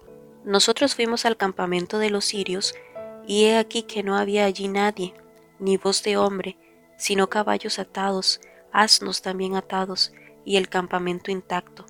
Nosotros 0.44 0.94
fuimos 0.94 1.26
al 1.26 1.36
campamento 1.36 1.98
de 1.98 2.08
los 2.08 2.24
sirios, 2.24 2.74
y 3.26 3.44
he 3.44 3.58
aquí 3.58 3.82
que 3.82 4.02
no 4.02 4.16
había 4.16 4.44
allí 4.44 4.68
nadie, 4.68 5.14
ni 5.58 5.76
voz 5.76 6.02
de 6.02 6.16
hombre, 6.16 6.56
sino 6.96 7.28
caballos 7.28 7.78
atados, 7.78 8.40
asnos 8.72 9.22
también 9.22 9.56
atados, 9.56 10.12
y 10.44 10.56
el 10.56 10.68
campamento 10.68 11.30
intacto. 11.30 11.86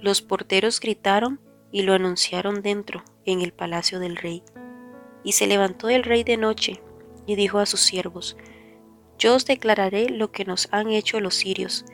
Los 0.00 0.22
porteros 0.22 0.80
gritaron 0.80 1.40
y 1.72 1.82
lo 1.82 1.92
anunciaron 1.92 2.62
dentro, 2.62 3.02
en 3.24 3.40
el 3.42 3.52
palacio 3.52 3.98
del 3.98 4.16
rey. 4.16 4.42
Y 5.24 5.32
se 5.32 5.46
levantó 5.46 5.88
el 5.88 6.04
rey 6.04 6.22
de 6.22 6.36
noche 6.36 6.80
y 7.26 7.34
dijo 7.34 7.58
a 7.58 7.66
sus 7.66 7.80
siervos, 7.80 8.36
Yo 9.18 9.34
os 9.34 9.44
declararé 9.44 10.08
lo 10.08 10.30
que 10.30 10.44
nos 10.44 10.68
han 10.70 10.90
hecho 10.90 11.18
los 11.20 11.34
sirios. 11.34 11.84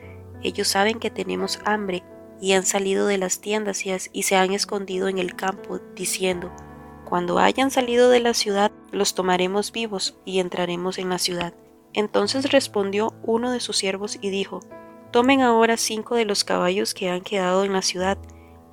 Ellos 0.43 0.67
saben 0.67 0.99
que 0.99 1.09
tenemos 1.09 1.59
hambre 1.65 2.03
y 2.39 2.53
han 2.53 2.63
salido 2.63 3.07
de 3.07 3.17
las 3.17 3.41
tiendas 3.41 3.83
y 3.85 4.23
se 4.23 4.35
han 4.35 4.53
escondido 4.53 5.07
en 5.07 5.17
el 5.17 5.35
campo, 5.35 5.79
diciendo, 5.95 6.51
Cuando 7.13 7.37
hayan 7.37 7.69
salido 7.69 8.09
de 8.09 8.19
la 8.19 8.33
ciudad, 8.33 8.71
los 8.91 9.13
tomaremos 9.13 9.71
vivos 9.71 10.17
y 10.25 10.39
entraremos 10.39 10.97
en 10.97 11.09
la 11.09 11.19
ciudad. 11.19 11.53
Entonces 11.93 12.51
respondió 12.51 13.13
uno 13.21 13.51
de 13.51 13.59
sus 13.59 13.77
siervos 13.77 14.17
y 14.19 14.31
dijo, 14.31 14.61
Tomen 15.11 15.41
ahora 15.41 15.77
cinco 15.77 16.15
de 16.15 16.25
los 16.25 16.43
caballos 16.43 16.95
que 16.95 17.11
han 17.11 17.21
quedado 17.21 17.65
en 17.65 17.73
la 17.73 17.83
ciudad, 17.83 18.17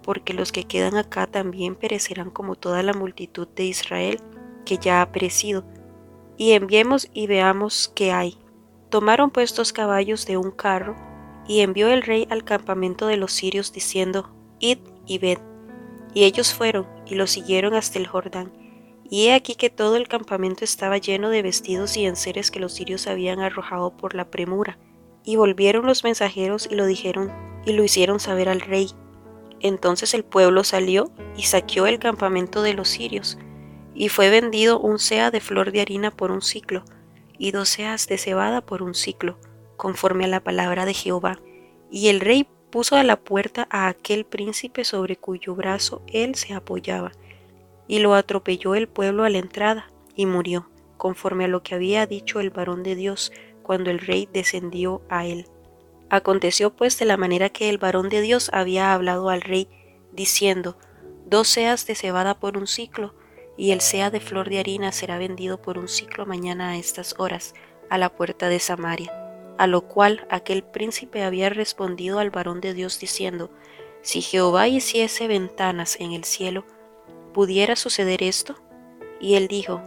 porque 0.02 0.32
los 0.32 0.52
que 0.52 0.64
quedan 0.64 0.96
acá 0.96 1.26
también 1.26 1.74
perecerán 1.74 2.30
como 2.30 2.54
toda 2.54 2.82
la 2.82 2.94
multitud 2.94 3.46
de 3.46 3.64
Israel 3.64 4.22
que 4.64 4.78
ya 4.78 5.02
ha 5.02 5.12
perecido. 5.12 5.66
Y 6.38 6.52
enviemos 6.52 7.10
y 7.12 7.26
veamos 7.26 7.92
qué 7.94 8.10
hay. 8.10 8.38
Tomaron 8.88 9.28
pues 9.28 9.54
dos 9.54 9.74
caballos 9.74 10.24
de 10.24 10.38
un 10.38 10.50
carro, 10.50 10.96
y 11.46 11.60
envió 11.60 11.90
el 11.90 12.00
rey 12.00 12.26
al 12.30 12.44
campamento 12.44 13.06
de 13.06 13.18
los 13.18 13.32
sirios 13.32 13.70
diciendo, 13.70 14.30
Id 14.60 14.78
y 15.04 15.18
ved. 15.18 15.40
Y 16.14 16.24
ellos 16.24 16.54
fueron 16.54 16.86
y 17.10 17.16
lo 17.16 17.26
siguieron 17.26 17.74
hasta 17.74 17.98
el 17.98 18.06
Jordán. 18.06 18.52
Y 19.08 19.26
he 19.26 19.34
aquí 19.34 19.56
que 19.56 19.70
todo 19.70 19.96
el 19.96 20.08
campamento 20.08 20.64
estaba 20.64 20.98
lleno 20.98 21.30
de 21.30 21.42
vestidos 21.42 21.96
y 21.96 22.06
enseres 22.06 22.50
que 22.50 22.60
los 22.60 22.72
sirios 22.72 23.06
habían 23.06 23.40
arrojado 23.40 23.96
por 23.96 24.14
la 24.14 24.30
premura 24.30 24.78
y 25.24 25.36
volvieron 25.36 25.86
los 25.86 26.04
mensajeros 26.04 26.68
y 26.70 26.74
lo 26.74 26.86
dijeron 26.86 27.32
y 27.66 27.72
lo 27.72 27.84
hicieron 27.84 28.20
saber 28.20 28.48
al 28.48 28.60
rey. 28.60 28.90
Entonces 29.60 30.14
el 30.14 30.24
pueblo 30.24 30.64
salió 30.64 31.12
y 31.36 31.42
saqueó 31.42 31.86
el 31.86 31.98
campamento 31.98 32.62
de 32.62 32.74
los 32.74 32.88
sirios, 32.88 33.38
y 33.94 34.08
fue 34.08 34.30
vendido 34.30 34.80
un 34.80 34.98
sea 34.98 35.30
de 35.30 35.40
flor 35.40 35.72
de 35.72 35.82
harina 35.82 36.10
por 36.10 36.30
un 36.30 36.40
ciclo, 36.40 36.84
y 37.36 37.50
dos 37.50 37.68
seas 37.68 38.06
de 38.06 38.16
cebada 38.16 38.62
por 38.62 38.82
un 38.82 38.94
ciclo, 38.94 39.38
conforme 39.76 40.24
a 40.24 40.28
la 40.28 40.40
palabra 40.40 40.86
de 40.86 40.94
Jehová. 40.94 41.40
Y 41.90 42.08
el 42.08 42.20
rey 42.20 42.48
puso 42.70 42.96
a 42.96 43.02
la 43.02 43.16
puerta 43.16 43.66
a 43.70 43.88
aquel 43.88 44.24
príncipe 44.24 44.84
sobre 44.84 45.16
cuyo 45.16 45.54
brazo 45.54 46.02
él 46.06 46.34
se 46.34 46.54
apoyaba, 46.54 47.12
y 47.88 47.98
lo 47.98 48.14
atropelló 48.14 48.74
el 48.74 48.88
pueblo 48.88 49.24
a 49.24 49.30
la 49.30 49.38
entrada, 49.38 49.90
y 50.14 50.26
murió, 50.26 50.70
conforme 50.96 51.46
a 51.46 51.48
lo 51.48 51.62
que 51.62 51.74
había 51.74 52.06
dicho 52.06 52.40
el 52.40 52.50
varón 52.50 52.82
de 52.82 52.94
Dios 52.94 53.32
cuando 53.62 53.90
el 53.90 53.98
rey 53.98 54.28
descendió 54.32 55.02
a 55.08 55.26
él. 55.26 55.46
Aconteció 56.08 56.74
pues 56.74 56.98
de 56.98 57.04
la 57.04 57.16
manera 57.16 57.50
que 57.50 57.68
el 57.68 57.78
varón 57.78 58.08
de 58.08 58.20
Dios 58.20 58.50
había 58.52 58.92
hablado 58.92 59.28
al 59.28 59.40
rey, 59.42 59.68
diciendo, 60.12 60.76
Dos 61.26 61.48
seas 61.48 61.86
de 61.86 61.94
cebada 61.94 62.38
por 62.38 62.56
un 62.56 62.66
ciclo, 62.66 63.14
y 63.56 63.70
el 63.70 63.80
sea 63.80 64.10
de 64.10 64.20
flor 64.20 64.48
de 64.48 64.58
harina 64.58 64.90
será 64.90 65.18
vendido 65.18 65.60
por 65.60 65.78
un 65.78 65.86
ciclo 65.86 66.26
mañana 66.26 66.70
a 66.70 66.76
estas 66.76 67.14
horas, 67.18 67.54
a 67.88 67.98
la 67.98 68.08
puerta 68.08 68.48
de 68.48 68.58
Samaria. 68.58 69.19
A 69.60 69.66
lo 69.66 69.82
cual 69.82 70.26
aquel 70.30 70.62
príncipe 70.62 71.22
había 71.22 71.50
respondido 71.50 72.18
al 72.18 72.30
varón 72.30 72.62
de 72.62 72.72
Dios 72.72 72.98
diciendo, 72.98 73.50
Si 74.00 74.22
Jehová 74.22 74.68
hiciese 74.68 75.28
ventanas 75.28 76.00
en 76.00 76.12
el 76.12 76.24
cielo, 76.24 76.64
¿pudiera 77.34 77.76
suceder 77.76 78.22
esto? 78.22 78.56
Y 79.20 79.34
él 79.34 79.48
dijo, 79.48 79.82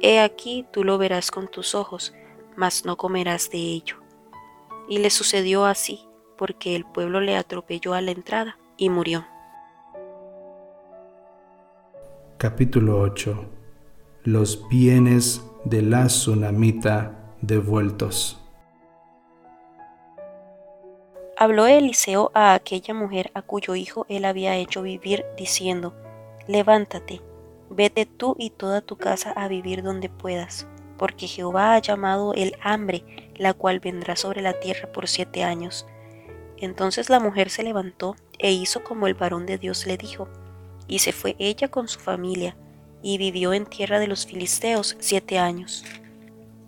He 0.00 0.20
aquí 0.20 0.64
tú 0.70 0.84
lo 0.84 0.96
verás 0.96 1.32
con 1.32 1.48
tus 1.48 1.74
ojos, 1.74 2.14
mas 2.54 2.84
no 2.84 2.96
comerás 2.96 3.50
de 3.50 3.58
ello. 3.58 3.96
Y 4.88 4.98
le 4.98 5.10
sucedió 5.10 5.64
así, 5.64 6.06
porque 6.38 6.76
el 6.76 6.84
pueblo 6.84 7.20
le 7.20 7.34
atropelló 7.36 7.94
a 7.94 8.02
la 8.02 8.12
entrada 8.12 8.60
y 8.76 8.90
murió. 8.90 9.26
Capítulo 12.38 13.00
8 13.00 13.44
Los 14.22 14.68
bienes 14.68 15.42
de 15.64 15.82
la 15.82 16.06
tsunamita 16.06 17.34
devueltos. 17.42 18.45
Habló 21.38 21.66
Eliseo 21.66 22.30
a 22.32 22.54
aquella 22.54 22.94
mujer 22.94 23.30
a 23.34 23.42
cuyo 23.42 23.74
hijo 23.74 24.06
él 24.08 24.24
había 24.24 24.56
hecho 24.56 24.80
vivir, 24.80 25.26
diciendo, 25.36 25.94
Levántate, 26.48 27.20
vete 27.68 28.06
tú 28.06 28.36
y 28.38 28.48
toda 28.48 28.80
tu 28.80 28.96
casa 28.96 29.32
a 29.36 29.46
vivir 29.46 29.82
donde 29.82 30.08
puedas, 30.08 30.66
porque 30.96 31.26
Jehová 31.26 31.74
ha 31.74 31.78
llamado 31.78 32.32
el 32.32 32.56
hambre 32.62 33.04
la 33.36 33.52
cual 33.52 33.80
vendrá 33.80 34.16
sobre 34.16 34.40
la 34.40 34.54
tierra 34.60 34.90
por 34.90 35.08
siete 35.08 35.44
años. 35.44 35.86
Entonces 36.56 37.10
la 37.10 37.20
mujer 37.20 37.50
se 37.50 37.62
levantó 37.62 38.16
e 38.38 38.52
hizo 38.52 38.82
como 38.82 39.06
el 39.06 39.12
varón 39.12 39.44
de 39.44 39.58
Dios 39.58 39.86
le 39.86 39.98
dijo, 39.98 40.28
y 40.88 41.00
se 41.00 41.12
fue 41.12 41.36
ella 41.38 41.68
con 41.68 41.86
su 41.88 42.00
familia, 42.00 42.56
y 43.02 43.18
vivió 43.18 43.52
en 43.52 43.66
tierra 43.66 43.98
de 43.98 44.06
los 44.06 44.24
filisteos 44.24 44.96
siete 45.00 45.38
años. 45.38 45.84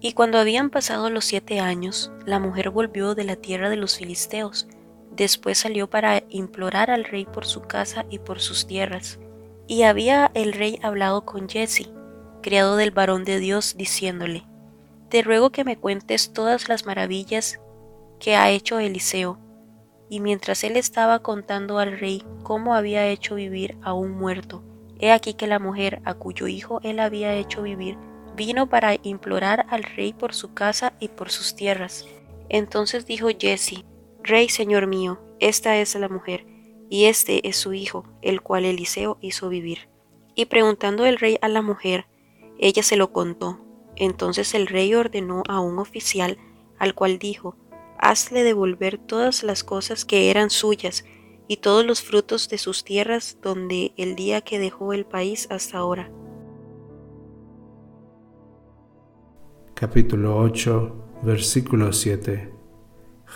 Y 0.01 0.13
cuando 0.13 0.39
habían 0.39 0.71
pasado 0.71 1.11
los 1.11 1.25
siete 1.25 1.59
años, 1.59 2.13
la 2.25 2.39
mujer 2.39 2.71
volvió 2.71 3.15
de 3.15 3.25
la 3.25 3.37
tierra 3.37 3.69
de 3.69 3.77
los 3.77 3.97
filisteos, 3.97 4.69
después 5.11 5.59
salió 5.59 5.91
para 5.91 6.23
implorar 6.29 6.91
al 6.91 7.05
rey 7.05 7.25
por 7.25 7.47
su 7.47 7.63
casa 7.63 8.07
y 8.09 8.21
por 8.21 8.41
sus 8.41 8.67
tierras. 8.67 9.19
Y 9.67 9.83
había 9.83 10.31
el 10.35 10.53
rey 10.53 10.79
hablado 10.83 11.25
con 11.25 11.49
Jesse, 11.49 11.91
criado 12.43 12.77
del 12.77 12.93
varón 12.93 13.25
de 13.25 13.41
Dios, 13.41 13.77
diciéndole, 13.77 14.45
te 15.09 15.23
ruego 15.23 15.51
que 15.51 15.65
me 15.65 15.77
cuentes 15.77 16.33
todas 16.33 16.69
las 16.69 16.87
maravillas 16.87 17.59
que 18.21 18.37
ha 18.37 18.51
hecho 18.51 18.79
Eliseo. 18.79 19.39
Y 20.09 20.21
mientras 20.21 20.65
él 20.65 20.77
estaba 20.77 21.19
contando 21.19 21.79
al 21.79 21.99
rey 21.99 22.25
cómo 22.43 22.75
había 22.75 23.07
hecho 23.09 23.35
vivir 23.35 23.77
a 23.83 23.95
un 23.95 24.13
muerto, 24.13 24.63
he 25.01 25.11
aquí 25.11 25.35
que 25.35 25.47
la 25.47 25.59
mujer 25.59 26.01
a 26.05 26.15
cuyo 26.15 26.47
hijo 26.47 26.81
él 26.83 27.01
había 27.01 27.35
hecho 27.35 27.63
vivir 27.63 27.99
vino 28.39 28.71
para 28.71 28.97
implorar 29.03 29.67
al 29.69 29.83
rey 29.83 30.15
por 30.15 30.33
su 30.33 30.55
casa 30.55 30.95
y 31.01 31.09
por 31.09 31.31
sus 31.31 31.55
tierras. 31.55 32.07
Entonces 32.49 33.05
dijo 33.05 33.29
Jesse, 33.39 33.85
Rey 34.23 34.49
señor 34.49 34.87
mío, 34.87 35.21
esta 35.41 35.77
es 35.77 35.95
la 35.97 36.09
mujer, 36.09 36.47
y 36.89 37.05
este 37.05 37.47
es 37.47 37.57
su 37.57 37.75
hijo, 37.75 38.07
el 38.23 38.41
cual 38.41 38.65
Eliseo 38.65 39.19
hizo 39.21 39.49
vivir. 39.49 39.91
Y 40.35 40.47
preguntando 40.47 41.05
el 41.05 41.19
rey 41.19 41.37
a 41.43 41.49
la 41.49 41.61
mujer, 41.61 42.07
ella 42.59 42.83
se 42.83 42.97
lo 42.97 43.13
contó, 43.13 43.61
entonces 43.97 44.55
el 44.55 44.69
rey 44.69 44.95
ordenó 44.95 45.43
a 45.49 45.61
un 45.61 45.79
oficial, 45.79 46.39
al 46.79 46.95
cual 46.95 47.19
dijo, 47.19 47.57
Hazle 47.99 48.45
devolver 48.45 48.99
todas 48.99 49.43
las 49.43 49.65
cosas 49.65 50.05
que 50.05 50.31
eran 50.31 50.51
suyas 50.51 51.05
y 51.49 51.57
todos 51.57 51.85
los 51.85 52.03
frutos 52.03 52.49
de 52.49 52.59
sus 52.59 52.85
tierras 52.85 53.39
donde 53.43 53.93
el 53.97 54.15
día 54.15 54.41
que 54.41 54.61
dejó 54.61 54.93
el 54.93 55.05
país 55.05 55.49
hasta 55.51 55.79
ahora. 55.79 56.09
Capítulo 59.81 60.37
8, 60.39 61.21
versículo 61.23 61.93
7. 61.93 62.53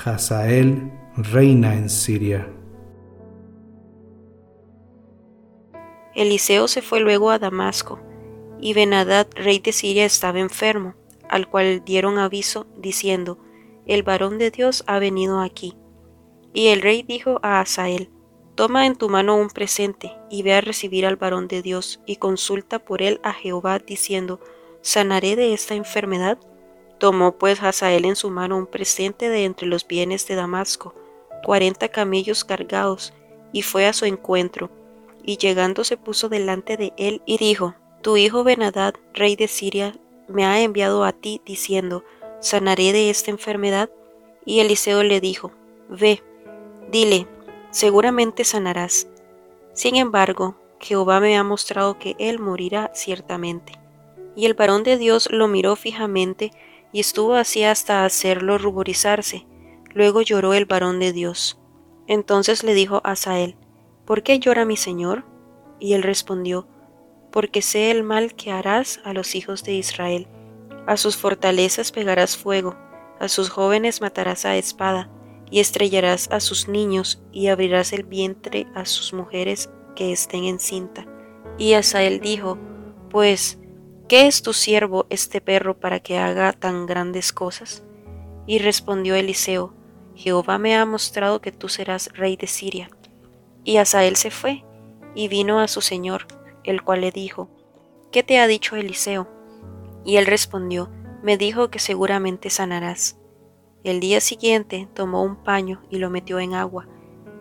Hazael 0.05 0.91
reina 1.17 1.77
en 1.77 1.89
Siria. 1.89 2.53
Eliseo 6.17 6.67
se 6.67 6.83
fue 6.83 6.99
luego 6.99 7.31
a 7.31 7.39
Damasco 7.39 8.01
y 8.61 8.75
Benadad, 8.75 9.29
rey 9.37 9.61
de 9.61 9.71
Siria, 9.71 10.05
estaba 10.05 10.41
enfermo, 10.41 10.97
al 11.29 11.47
cual 11.49 11.85
dieron 11.85 12.19
aviso, 12.19 12.67
diciendo, 12.77 13.39
El 13.87 14.03
varón 14.03 14.39
de 14.39 14.51
Dios 14.51 14.83
ha 14.89 14.99
venido 14.99 15.39
aquí. 15.39 15.77
Y 16.53 16.69
el 16.69 16.83
rey 16.83 17.05
dijo 17.05 17.39
a 17.45 17.61
Asael, 17.61 18.11
Toma 18.57 18.87
en 18.87 18.97
tu 18.97 19.09
mano 19.09 19.37
un 19.37 19.49
presente, 19.49 20.11
y 20.29 20.43
ve 20.43 20.55
a 20.55 20.61
recibir 20.61 21.07
al 21.07 21.15
varón 21.15 21.47
de 21.47 21.63
Dios, 21.63 22.01
y 22.05 22.17
consulta 22.17 22.81
por 22.81 23.01
él 23.01 23.21
a 23.23 23.33
Jehová, 23.33 23.79
diciendo, 23.79 24.41
¿Sanaré 24.83 25.37
de 25.37 25.55
esta 25.55 25.75
enfermedad? 25.75 26.39
Tomó 26.99 27.39
pues 27.39 27.63
Hazael 27.63 28.05
en 28.05 28.17
su 28.17 28.31
mano 28.31 28.57
un 28.57 28.67
presente 28.67 29.29
de 29.29 29.45
entre 29.45 29.69
los 29.69 29.87
bienes 29.87 30.27
de 30.27 30.35
Damasco, 30.35 30.95
cuarenta 31.45 31.89
camellos 31.89 32.45
cargados, 32.45 33.13
y 33.53 33.63
fue 33.63 33.87
a 33.87 33.93
su 33.93 34.07
encuentro, 34.07 34.71
y 35.23 35.37
llegando 35.37 35.85
se 35.85 35.97
puso 35.97 36.29
delante 36.29 36.77
de 36.77 36.93
él 36.97 37.23
y 37.27 37.39
dijo, 37.39 37.75
tu 38.03 38.17
hijo 38.17 38.43
Benadad, 38.43 38.95
rey 39.15 39.37
de 39.37 39.47
Siria, 39.47 39.95
me 40.27 40.45
ha 40.45 40.61
enviado 40.61 41.05
a 41.05 41.13
ti 41.13 41.41
diciendo, 41.45 42.05
¿sanaré 42.41 42.93
de 42.93 43.11
esta 43.11 43.31
enfermedad? 43.31 43.89
Y 44.45 44.59
Eliseo 44.59 45.05
le 45.05 45.21
dijo, 45.21 45.53
Ve, 45.89 46.23
dile, 46.91 47.29
seguramente 47.71 48.43
sanarás. 48.43 49.07
Sin 49.75 49.95
embargo, 49.95 50.57
Jehová 50.81 51.21
me 51.21 51.37
ha 51.37 51.45
mostrado 51.45 51.99
que 52.01 52.17
él 52.19 52.41
morirá 52.41 52.91
ciertamente. 52.95 53.82
Y 54.35 54.47
el 54.47 54.55
varón 54.55 54.83
de 54.83 54.97
Dios 54.97 55.29
lo 55.31 55.49
miró 55.49 55.77
fijamente 55.77 56.53
y 56.93 57.01
estuvo 57.01 57.35
así 57.35 57.65
hasta 57.65 58.05
hacerlo 58.05 58.59
ruborizarse. 58.59 59.47
Luego 59.95 60.23
lloró 60.23 60.55
el 60.55 60.67
varón 60.67 61.01
de 61.01 61.13
Dios. 61.13 61.59
Entonces 62.07 62.63
le 62.65 62.75
dijo 62.75 63.01
Asael, 63.05 63.57
¿Por 64.05 64.23
qué 64.23 64.39
llora 64.39 64.65
mi 64.65 64.77
señor? 64.77 65.25
Y 65.79 65.95
él 65.95 66.03
respondió, 66.03 66.67
porque 67.31 67.63
sé 67.63 67.91
el 67.91 68.03
mal 68.03 68.35
que 68.35 68.53
harás 68.53 69.01
a 69.05 69.13
los 69.13 69.35
hijos 69.35 69.65
de 69.65 69.73
Israel. 69.73 70.29
A 70.87 70.97
sus 70.97 71.17
fortalezas 71.17 71.93
pegarás 71.93 72.37
fuego, 72.37 72.77
a 73.21 73.29
sus 73.29 73.49
jóvenes 73.49 74.01
matarás 74.01 74.45
a 74.45 74.57
espada, 74.57 75.11
y 75.51 75.61
estrellarás 75.61 76.29
a 76.31 76.41
sus 76.41 76.69
niños, 76.69 77.23
y 77.33 77.49
abrirás 77.49 77.93
el 77.93 78.05
vientre 78.05 78.67
a 78.75 78.85
sus 78.85 79.13
mujeres 79.13 79.71
que 79.95 80.13
estén 80.13 80.45
encinta. 80.45 81.07
Y 81.59 81.75
Asael 81.75 82.21
dijo, 82.21 82.59
Pues, 83.11 83.59
¿qué 84.13 84.27
es 84.27 84.43
tu 84.43 84.53
siervo 84.53 85.07
este 85.09 85.41
perro 85.41 85.81
para 85.81 85.99
que 86.01 86.19
haga 86.19 86.53
tan 86.53 86.85
grandes 86.85 87.33
cosas? 87.33 87.83
Y 88.47 88.59
respondió 88.59 89.15
Eliseo, 89.15 89.73
Jehová 90.15 90.59
me 90.59 90.77
ha 90.77 90.85
mostrado 90.85 91.41
que 91.41 91.51
tú 91.51 91.71
serás 91.71 92.11
rey 92.13 92.37
de 92.37 92.47
Siria. 92.47 92.91
Y 93.65 93.79
Asael 93.79 94.17
se 94.17 94.31
fue, 94.31 94.67
y 95.15 95.29
vino 95.29 95.61
a 95.61 95.67
su 95.67 95.81
señor, 95.81 96.27
el 96.63 96.83
cual 96.83 97.01
le 97.01 97.11
dijo, 97.11 97.49
¿Qué 98.11 98.23
te 98.23 98.39
ha 98.39 98.47
dicho 98.47 98.77
Eliseo? 98.77 99.29
Y 100.05 100.19
él 100.19 100.27
respondió, 100.27 100.91
me 101.23 101.39
dijo 101.39 101.71
que 101.71 101.79
seguramente 101.79 102.51
sanarás. 102.51 103.19
El 103.83 103.99
día 103.99 104.21
siguiente 104.21 104.91
tomó 104.93 105.23
un 105.23 105.43
paño 105.43 105.81
y 105.89 105.97
lo 105.97 106.11
metió 106.11 106.39
en 106.39 106.53
agua, 106.53 106.87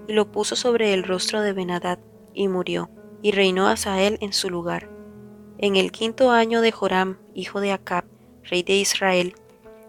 y 0.08 0.14
lo 0.14 0.32
puso 0.32 0.56
sobre 0.56 0.94
el 0.94 1.04
rostro 1.04 1.42
de 1.42 1.52
Benadad, 1.52 2.00
y 2.34 2.48
murió, 2.48 2.90
y 3.22 3.32
reinó 3.32 3.68
Asael 3.68 4.18
en 4.22 4.32
su 4.32 4.50
lugar. 4.50 5.01
En 5.64 5.76
el 5.76 5.92
quinto 5.92 6.32
año 6.32 6.62
de 6.62 6.72
Joram, 6.72 7.20
hijo 7.36 7.62
de 7.62 7.72
Acab, 7.72 8.06
rey 8.44 8.64
de 8.64 8.74
Israel, 8.74 9.36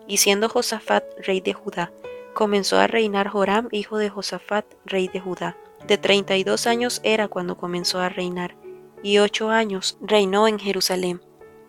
y 0.07 0.19
siendo 0.19 0.51
Josafat 0.51 1.03
rey 1.27 1.41
de 1.41 1.55
Judá, 1.55 1.95
comenzó 2.35 2.79
a 2.79 2.87
reinar 2.87 3.29
Joram, 3.29 3.69
hijo 3.71 3.97
de 3.97 4.11
Josafat, 4.11 4.67
rey 4.85 5.09
de 5.09 5.21
Judá. 5.21 5.57
De 5.87 5.97
treinta 5.97 6.37
y 6.37 6.45
dos 6.45 6.67
años 6.67 7.01
era 7.05 7.27
cuando 7.29 7.57
comenzó 7.57 8.01
a 8.01 8.11
reinar, 8.11 8.55
y 9.03 9.17
ocho 9.17 9.49
años 9.49 9.97
reinó 10.03 10.47
en 10.47 10.59
Jerusalén, 10.59 11.23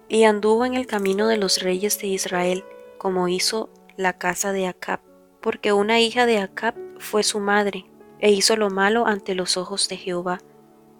y 0.09 0.25
anduvo 0.25 0.65
en 0.65 0.73
el 0.73 0.85
camino 0.85 1.27
de 1.27 1.37
los 1.37 1.61
reyes 1.61 1.97
de 2.01 2.07
Israel, 2.07 2.65
como 2.97 3.29
hizo 3.29 3.69
la 3.95 4.17
casa 4.17 4.51
de 4.51 4.67
Acab, 4.67 4.99
porque 5.39 5.71
una 5.71 6.01
hija 6.01 6.25
de 6.25 6.39
Acab 6.39 6.75
fue 6.99 7.23
su 7.23 7.39
madre, 7.39 7.85
e 8.19 8.31
hizo 8.31 8.57
lo 8.57 8.69
malo 8.69 9.07
ante 9.07 9.33
los 9.33 9.55
ojos 9.55 9.87
de 9.87 9.95
Jehová. 9.95 10.41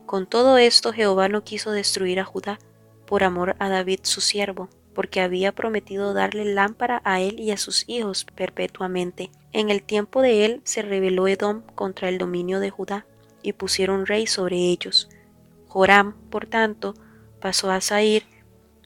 Con 0.05 0.25
todo 0.25 0.57
esto 0.57 0.93
Jehová 0.93 1.27
no 1.27 1.43
quiso 1.43 1.72
destruir 1.72 2.22
a 2.22 2.24
Judá, 2.24 2.60
por 3.13 3.24
amor 3.24 3.55
a 3.60 3.70
David 3.70 4.00
su 4.01 4.22
siervo, 4.22 4.70
porque 4.96 5.22
había 5.22 5.51
prometido 5.51 6.15
darle 6.15 6.46
lámpara 6.46 7.00
a 7.05 7.22
él 7.22 7.39
y 7.39 7.51
a 7.51 7.58
sus 7.58 7.88
hijos 7.88 8.25
perpetuamente. 8.25 9.29
En 9.51 9.70
el 9.70 9.84
tiempo 9.84 10.24
de 10.24 10.46
él 10.46 10.62
se 10.63 10.82
rebeló 10.82 11.27
Edom 11.27 11.62
contra 11.75 12.10
el 12.10 12.17
dominio 12.17 12.60
de 12.60 12.72
Judá, 12.72 13.05
y 13.43 13.53
pusieron 13.53 14.08
rey 14.08 14.25
sobre 14.25 14.55
ellos. 14.55 15.10
Joram, 15.67 16.15
por 16.32 16.48
tanto, 16.48 16.96
pasó 17.39 17.70
a 17.70 17.82
Zair 17.82 18.24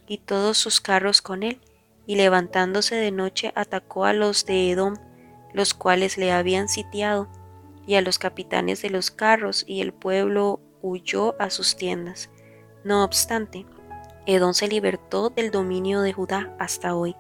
y 0.09 0.17
todos 0.17 0.57
sus 0.57 0.81
carros 0.81 1.21
con 1.21 1.41
él, 1.41 1.61
y 2.05 2.17
levantándose 2.17 2.95
de 2.95 3.11
noche 3.11 3.53
atacó 3.55 4.03
a 4.03 4.11
los 4.11 4.45
de 4.45 4.71
Edom, 4.71 4.95
los 5.53 5.73
cuales 5.73 6.17
le 6.17 6.33
habían 6.33 6.67
sitiado, 6.67 7.29
y 7.87 7.95
a 7.95 8.01
los 8.01 8.19
capitanes 8.19 8.81
de 8.81 8.89
los 8.89 9.09
carros, 9.09 9.63
y 9.65 9.79
el 9.79 9.93
pueblo 9.93 10.59
huyó 10.81 11.41
a 11.41 11.49
sus 11.49 11.77
tiendas. 11.77 12.29
No 12.83 13.05
obstante, 13.05 13.65
Edom 14.27 14.53
se 14.53 14.67
libertó 14.67 15.29
del 15.29 15.51
dominio 15.51 16.01
de 16.01 16.11
Judá 16.11 16.53
hasta 16.59 16.93
hoy. 16.93 17.15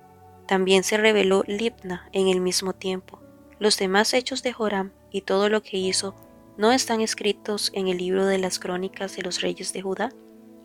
También 0.45 0.83
se 0.83 0.97
rebeló 0.97 1.41
Libna 1.47 2.09
en 2.11 2.27
el 2.27 2.41
mismo 2.41 2.73
tiempo. 2.73 3.21
Los 3.59 3.77
demás 3.77 4.13
hechos 4.13 4.43
de 4.43 4.51
Joram 4.51 4.91
y 5.09 5.21
todo 5.21 5.47
lo 5.47 5.63
que 5.63 5.77
hizo 5.77 6.15
no 6.57 6.73
están 6.73 6.99
escritos 6.99 7.71
en 7.73 7.87
el 7.87 7.97
libro 7.97 8.25
de 8.25 8.39
las 8.39 8.59
crónicas 8.59 9.15
de 9.15 9.23
los 9.23 9.39
reyes 9.39 9.71
de 9.71 9.81
Judá. 9.81 10.09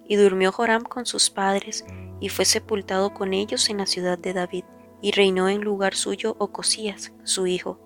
Y 0.04 0.16
durmió 0.16 0.50
Joram 0.50 0.82
con 0.82 1.06
sus 1.06 1.30
padres 1.30 1.84
y 2.18 2.28
fue 2.28 2.44
sepultado 2.44 3.14
con 3.14 3.34
ellos 3.34 3.70
en 3.70 3.78
la 3.78 3.86
ciudad 3.86 4.18
de 4.18 4.32
David, 4.32 4.64
y 5.00 5.12
reinó 5.12 5.48
en 5.48 5.60
lugar 5.60 5.94
suyo 5.94 6.34
Ocosías, 6.38 7.12
su 7.22 7.46
hijo. 7.46 7.78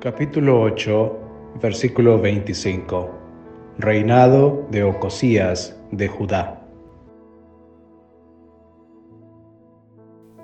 Capítulo 0.00 0.62
8, 0.62 1.18
versículo 1.60 2.18
25. 2.18 3.27
Reinado 3.80 4.66
de 4.72 4.82
Ocosías 4.82 5.76
de 5.92 6.08
Judá. 6.08 6.60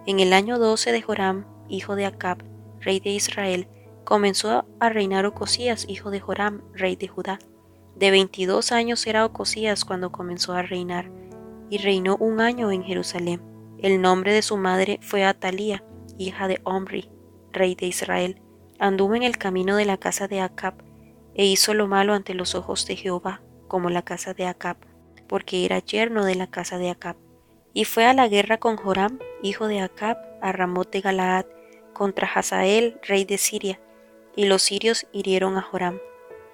En 0.06 0.20
el 0.20 0.32
año 0.32 0.56
12 0.60 0.92
de 0.92 1.02
Joram, 1.02 1.44
hijo 1.68 1.96
de 1.96 2.06
Acab, 2.06 2.44
rey 2.78 3.00
de 3.00 3.10
Israel, 3.10 3.66
comenzó 4.04 4.66
a 4.78 4.88
reinar 4.88 5.26
Ocosías, 5.26 5.84
hijo 5.88 6.12
de 6.12 6.20
Joram, 6.20 6.62
rey 6.74 6.94
de 6.94 7.08
Judá. 7.08 7.40
De 7.96 8.12
22 8.12 8.70
años 8.70 9.04
era 9.04 9.24
Ocosías 9.24 9.84
cuando 9.84 10.12
comenzó 10.12 10.52
a 10.52 10.62
reinar, 10.62 11.10
y 11.70 11.78
reinó 11.78 12.16
un 12.16 12.40
año 12.40 12.70
en 12.70 12.84
Jerusalén. 12.84 13.42
El 13.78 14.00
nombre 14.00 14.32
de 14.32 14.42
su 14.42 14.56
madre 14.58 15.00
fue 15.02 15.24
Atalía, 15.24 15.82
hija 16.18 16.46
de 16.46 16.60
Omri, 16.62 17.10
rey 17.50 17.74
de 17.74 17.86
Israel. 17.86 18.40
Anduvo 18.78 19.16
en 19.16 19.24
el 19.24 19.38
camino 19.38 19.74
de 19.74 19.86
la 19.86 19.96
casa 19.96 20.28
de 20.28 20.40
Acab, 20.40 20.74
e 21.34 21.44
hizo 21.44 21.74
lo 21.74 21.86
malo 21.86 22.14
ante 22.14 22.34
los 22.34 22.54
ojos 22.54 22.86
de 22.86 22.96
Jehová, 22.96 23.42
como 23.68 23.90
la 23.90 24.02
casa 24.02 24.34
de 24.34 24.46
Acab, 24.46 24.76
porque 25.26 25.64
era 25.64 25.78
yerno 25.78 26.24
de 26.24 26.34
la 26.34 26.46
casa 26.46 26.78
de 26.78 26.90
Acab. 26.90 27.16
Y 27.72 27.84
fue 27.84 28.06
a 28.06 28.14
la 28.14 28.28
guerra 28.28 28.58
con 28.58 28.76
Joram, 28.76 29.18
hijo 29.42 29.66
de 29.66 29.80
Acab, 29.80 30.16
a 30.40 30.52
Ramot 30.52 30.90
de 30.90 31.00
Galaad, 31.00 31.46
contra 31.92 32.28
Hazael, 32.28 32.98
rey 33.02 33.24
de 33.24 33.38
Siria, 33.38 33.80
y 34.36 34.46
los 34.46 34.62
sirios 34.62 35.06
hirieron 35.12 35.56
a 35.56 35.62
Joram. 35.62 35.98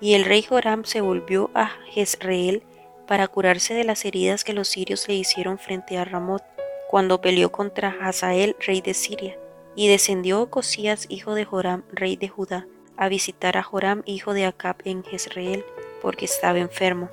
Y 0.01 0.15
el 0.15 0.25
rey 0.25 0.43
Joram 0.43 0.85
se 0.85 1.01
volvió 1.01 1.51
a 1.55 1.73
Jezreel 1.91 2.63
para 3.07 3.29
curarse 3.29 3.75
de 3.75 3.85
las 3.85 4.05
heridas 4.05 4.45
que 4.45 4.53
los 4.53 4.69
sirios 4.69 5.09
le 5.09 5.15
hicieron 5.15 5.59
frente 5.59 5.99
a 5.99 6.05
Ramot, 6.05 6.43
cuando 6.89 7.21
peleó 7.21 7.53
contra 7.53 7.97
Hazael, 8.01 8.57
rey 8.67 8.81
de 8.81 8.95
Siria. 8.95 9.39
Y 9.77 9.89
descendió 9.89 10.41
Ocosías, 10.43 11.07
hijo 11.09 11.35
de 11.35 11.45
Joram, 11.45 11.85
rey 11.93 12.17
de 12.17 12.29
Judá, 12.29 12.67
a 13.01 13.09
visitar 13.09 13.57
a 13.57 13.63
Joram, 13.63 14.03
hijo 14.05 14.35
de 14.35 14.45
Acab, 14.45 14.77
en 14.85 15.03
Jezreel, 15.03 15.65
porque 16.03 16.27
estaba 16.27 16.59
enfermo. 16.59 17.09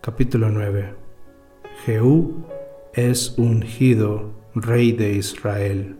Capítulo 0.00 0.48
9 0.48 0.94
Jehú 1.84 2.42
es 2.94 3.38
ungido 3.38 4.32
rey 4.54 4.92
de 4.92 5.12
Israel. 5.12 5.98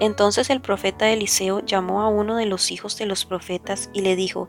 Entonces 0.00 0.48
el 0.48 0.62
profeta 0.62 1.10
Eliseo 1.10 1.60
llamó 1.60 2.00
a 2.00 2.08
uno 2.08 2.36
de 2.36 2.46
los 2.46 2.70
hijos 2.70 2.96
de 2.96 3.04
los 3.04 3.26
profetas 3.26 3.90
y 3.92 4.00
le 4.00 4.16
dijo, 4.16 4.48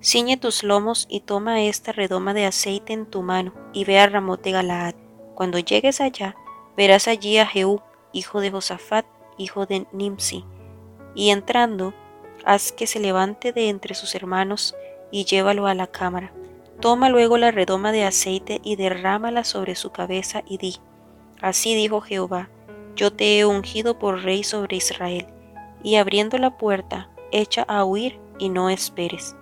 Ciñe 0.00 0.36
tus 0.36 0.62
lomos 0.62 1.06
y 1.10 1.22
toma 1.22 1.62
esta 1.62 1.90
redoma 1.90 2.32
de 2.32 2.46
aceite 2.46 2.92
en 2.92 3.06
tu 3.06 3.22
mano 3.22 3.52
y 3.72 3.84
ve 3.84 3.98
a 3.98 4.06
Ramot 4.06 4.40
de 4.40 4.52
Galaad. 4.52 4.94
Cuando 5.34 5.58
llegues 5.58 6.00
allá, 6.00 6.36
verás 6.76 7.08
allí 7.08 7.38
a 7.38 7.46
Jehú, 7.46 7.80
hijo 8.12 8.40
de 8.40 8.50
Josafat, 8.50 9.06
hijo 9.38 9.66
de 9.66 9.86
Nimsi, 9.92 10.44
y 11.14 11.30
entrando, 11.30 11.94
haz 12.44 12.72
que 12.72 12.86
se 12.86 13.00
levante 13.00 13.52
de 13.52 13.68
entre 13.68 13.94
sus 13.94 14.14
hermanos 14.14 14.74
y 15.10 15.24
llévalo 15.24 15.66
a 15.66 15.74
la 15.74 15.86
cámara. 15.86 16.32
Toma 16.80 17.08
luego 17.08 17.38
la 17.38 17.50
redoma 17.50 17.90
de 17.90 18.04
aceite 18.04 18.60
y 18.62 18.76
derrámala 18.76 19.44
sobre 19.44 19.74
su 19.76 19.90
cabeza 19.90 20.42
y 20.46 20.58
di, 20.58 20.76
Así 21.40 21.74
dijo 21.74 22.00
Jehová, 22.00 22.50
yo 22.94 23.12
te 23.12 23.38
he 23.38 23.44
ungido 23.44 23.98
por 23.98 24.22
rey 24.22 24.42
sobre 24.42 24.76
Israel, 24.76 25.26
y 25.82 25.96
abriendo 25.96 26.38
la 26.38 26.56
puerta, 26.56 27.10
echa 27.30 27.62
a 27.62 27.84
huir 27.84 28.18
y 28.38 28.48
no 28.48 28.70
esperes. 28.70 29.36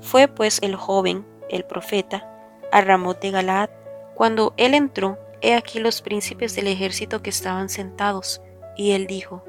Fue 0.00 0.28
pues 0.28 0.58
el 0.62 0.74
joven, 0.76 1.26
el 1.50 1.64
profeta, 1.64 2.28
a 2.72 2.80
Ramot 2.80 3.20
de 3.20 3.30
Galaad. 3.30 3.70
Cuando 4.14 4.54
él 4.56 4.74
entró, 4.74 5.18
he 5.40 5.54
aquí 5.54 5.78
los 5.78 6.02
príncipes 6.02 6.54
del 6.54 6.66
ejército 6.66 7.22
que 7.22 7.30
estaban 7.30 7.68
sentados, 7.68 8.40
y 8.76 8.92
él 8.92 9.06
dijo, 9.06 9.44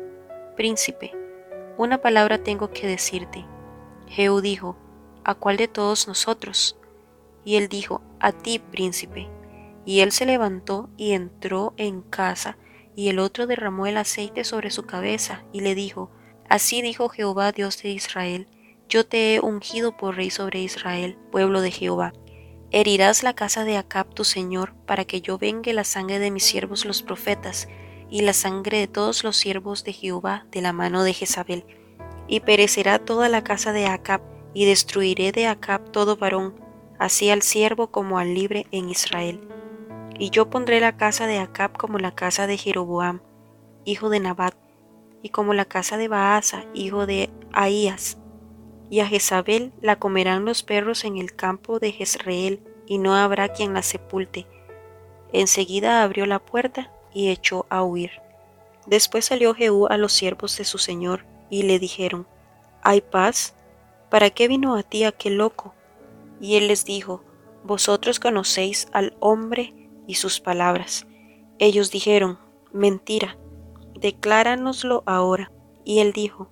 Príncipe, 0.56 1.14
una 1.78 2.00
palabra 2.00 2.44
tengo 2.44 2.72
que 2.72 2.88
decirte. 2.88 3.46
Jehú 4.08 4.42
dijo, 4.42 4.76
¿A 5.24 5.36
cuál 5.36 5.58
de 5.58 5.68
todos 5.68 6.08
nosotros? 6.08 6.76
Y 7.46 7.56
él 7.56 7.70
dijo, 7.70 8.02
A 8.20 8.32
ti, 8.32 8.60
príncipe. 8.60 9.28
Y 9.86 10.02
él 10.02 10.12
se 10.12 10.26
levantó 10.26 10.90
y 10.98 11.14
entró 11.14 11.74
en 11.78 12.02
casa, 12.02 12.58
y 12.96 13.10
el 13.10 13.20
otro 13.20 13.48
derramó 13.48 13.88
el 13.88 13.98
aceite 13.98 14.44
sobre 14.44 14.72
su 14.72 14.84
cabeza 14.84 15.44
y 15.54 15.62
le 15.62 15.76
dijo, 15.76 16.12
Así 16.50 16.82
dijo 16.82 17.10
Jehová 17.10 17.52
Dios 17.52 17.82
de 17.82 17.90
Israel, 17.90 18.48
yo 18.90 19.06
te 19.06 19.36
he 19.36 19.40
ungido 19.40 19.96
por 19.96 20.16
rey 20.16 20.32
sobre 20.32 20.60
Israel, 20.60 21.16
pueblo 21.32 21.62
de 21.62 21.72
Jehová. 21.72 22.12
Herirás 22.72 23.24
la 23.24 23.34
casa 23.34 23.64
de 23.64 23.78
Acab 23.78 24.14
tu 24.14 24.24
señor, 24.24 24.74
para 24.86 25.06
que 25.06 25.22
yo 25.22 25.38
vengue 25.38 25.74
la 25.74 25.84
sangre 25.84 26.20
de 26.20 26.32
mis 26.32 26.44
siervos 26.44 26.86
los 26.86 27.02
profetas, 27.02 27.68
y 28.10 28.22
la 28.22 28.34
sangre 28.34 28.80
de 28.80 28.88
todos 28.88 29.24
los 29.24 29.38
siervos 29.38 29.84
de 29.84 29.94
Jehová 29.94 30.46
de 30.52 30.62
la 30.62 30.74
mano 30.74 31.04
de 31.04 31.14
Jezabel. 31.14 31.66
Y 32.28 32.42
perecerá 32.42 33.00
toda 33.00 33.30
la 33.30 33.44
casa 33.44 33.74
de 33.74 33.88
Acab, 33.88 34.22
y 34.54 34.66
destruiré 34.66 35.32
de 35.32 35.48
Acab 35.48 35.92
todo 35.92 36.18
varón, 36.18 36.56
así 36.98 37.30
al 37.30 37.42
siervo 37.42 37.88
como 37.92 38.20
al 38.20 38.34
libre 38.34 38.68
en 38.72 38.90
Israel 38.90 39.42
y 40.20 40.30
yo 40.32 40.50
pondré 40.50 40.82
la 40.82 40.98
casa 40.98 41.26
de 41.26 41.40
Acab 41.40 41.76
como 41.78 41.98
la 41.98 42.14
casa 42.14 42.46
de 42.46 42.58
Jeroboam, 42.58 43.22
hijo 43.86 44.10
de 44.10 44.20
Nabat, 44.20 44.54
y 45.24 45.30
como 45.30 45.54
la 45.54 45.66
casa 45.66 45.98
de 45.98 46.10
Baasa, 46.10 46.66
hijo 46.74 47.06
de 47.06 47.30
Ahías. 47.54 48.18
Y 48.90 49.02
a 49.02 49.08
Jezabel 49.08 49.72
la 49.82 49.98
comerán 49.98 50.46
los 50.46 50.64
perros 50.64 51.04
en 51.06 51.18
el 51.18 51.36
campo 51.36 51.80
de 51.80 51.92
Jezreel, 51.92 52.62
y 52.86 52.98
no 52.98 53.16
habrá 53.16 53.50
quien 53.50 53.74
la 53.74 53.84
sepulte. 53.84 54.48
Enseguida 55.32 56.04
abrió 56.04 56.26
la 56.26 56.40
puerta 56.40 56.92
y 57.14 57.30
echó 57.30 57.68
a 57.70 57.84
huir. 57.84 58.12
Después 58.88 59.26
salió 59.26 59.54
Jehú 59.54 59.88
a 59.88 59.98
los 59.98 60.14
siervos 60.14 60.58
de 60.58 60.66
su 60.66 60.80
señor, 60.80 61.26
y 61.50 61.64
le 61.64 61.80
dijeron, 61.80 62.28
¿Hay 62.82 63.02
paz? 63.02 63.56
¿Para 64.10 64.30
qué 64.30 64.48
vino 64.48 64.76
a 64.76 64.84
ti 64.84 65.04
aquel 65.04 65.38
loco? 65.38 65.74
Y 66.42 66.56
él 66.56 66.68
les 66.68 66.86
dijo, 66.86 67.24
Vosotros 67.64 68.20
conocéis 68.20 68.88
al 68.94 69.16
hombre 69.20 69.74
y 70.08 70.16
sus 70.16 70.40
palabras. 70.40 71.06
Ellos 71.60 71.92
dijeron, 71.92 72.40
Mentira, 72.72 73.38
decláranoslo 74.00 75.04
ahora. 75.06 75.52
Y 75.84 76.00
él 76.00 76.14
dijo, 76.14 76.50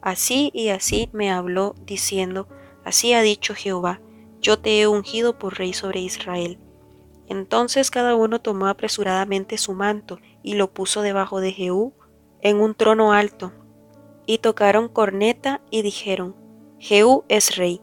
Así 0.00 0.50
y 0.54 0.68
así 0.68 1.08
me 1.12 1.30
habló, 1.30 1.74
diciendo, 1.84 2.48
Así 2.84 3.12
ha 3.12 3.22
dicho 3.22 3.54
Jehová, 3.54 4.00
yo 4.40 4.58
te 4.58 4.80
he 4.80 4.86
ungido 4.86 5.38
por 5.38 5.58
rey 5.58 5.72
sobre 5.72 6.00
Israel. 6.00 6.58
Entonces 7.26 7.90
cada 7.90 8.14
uno 8.14 8.40
tomó 8.40 8.66
apresuradamente 8.66 9.58
su 9.58 9.74
manto 9.74 10.18
y 10.42 10.54
lo 10.54 10.72
puso 10.72 11.02
debajo 11.02 11.40
de 11.40 11.52
Jehú 11.52 11.92
en 12.40 12.60
un 12.60 12.74
trono 12.74 13.12
alto, 13.12 13.52
y 14.26 14.38
tocaron 14.38 14.88
corneta 14.88 15.60
y 15.70 15.82
dijeron, 15.82 16.36
Jehú 16.78 17.24
es 17.28 17.56
rey. 17.56 17.82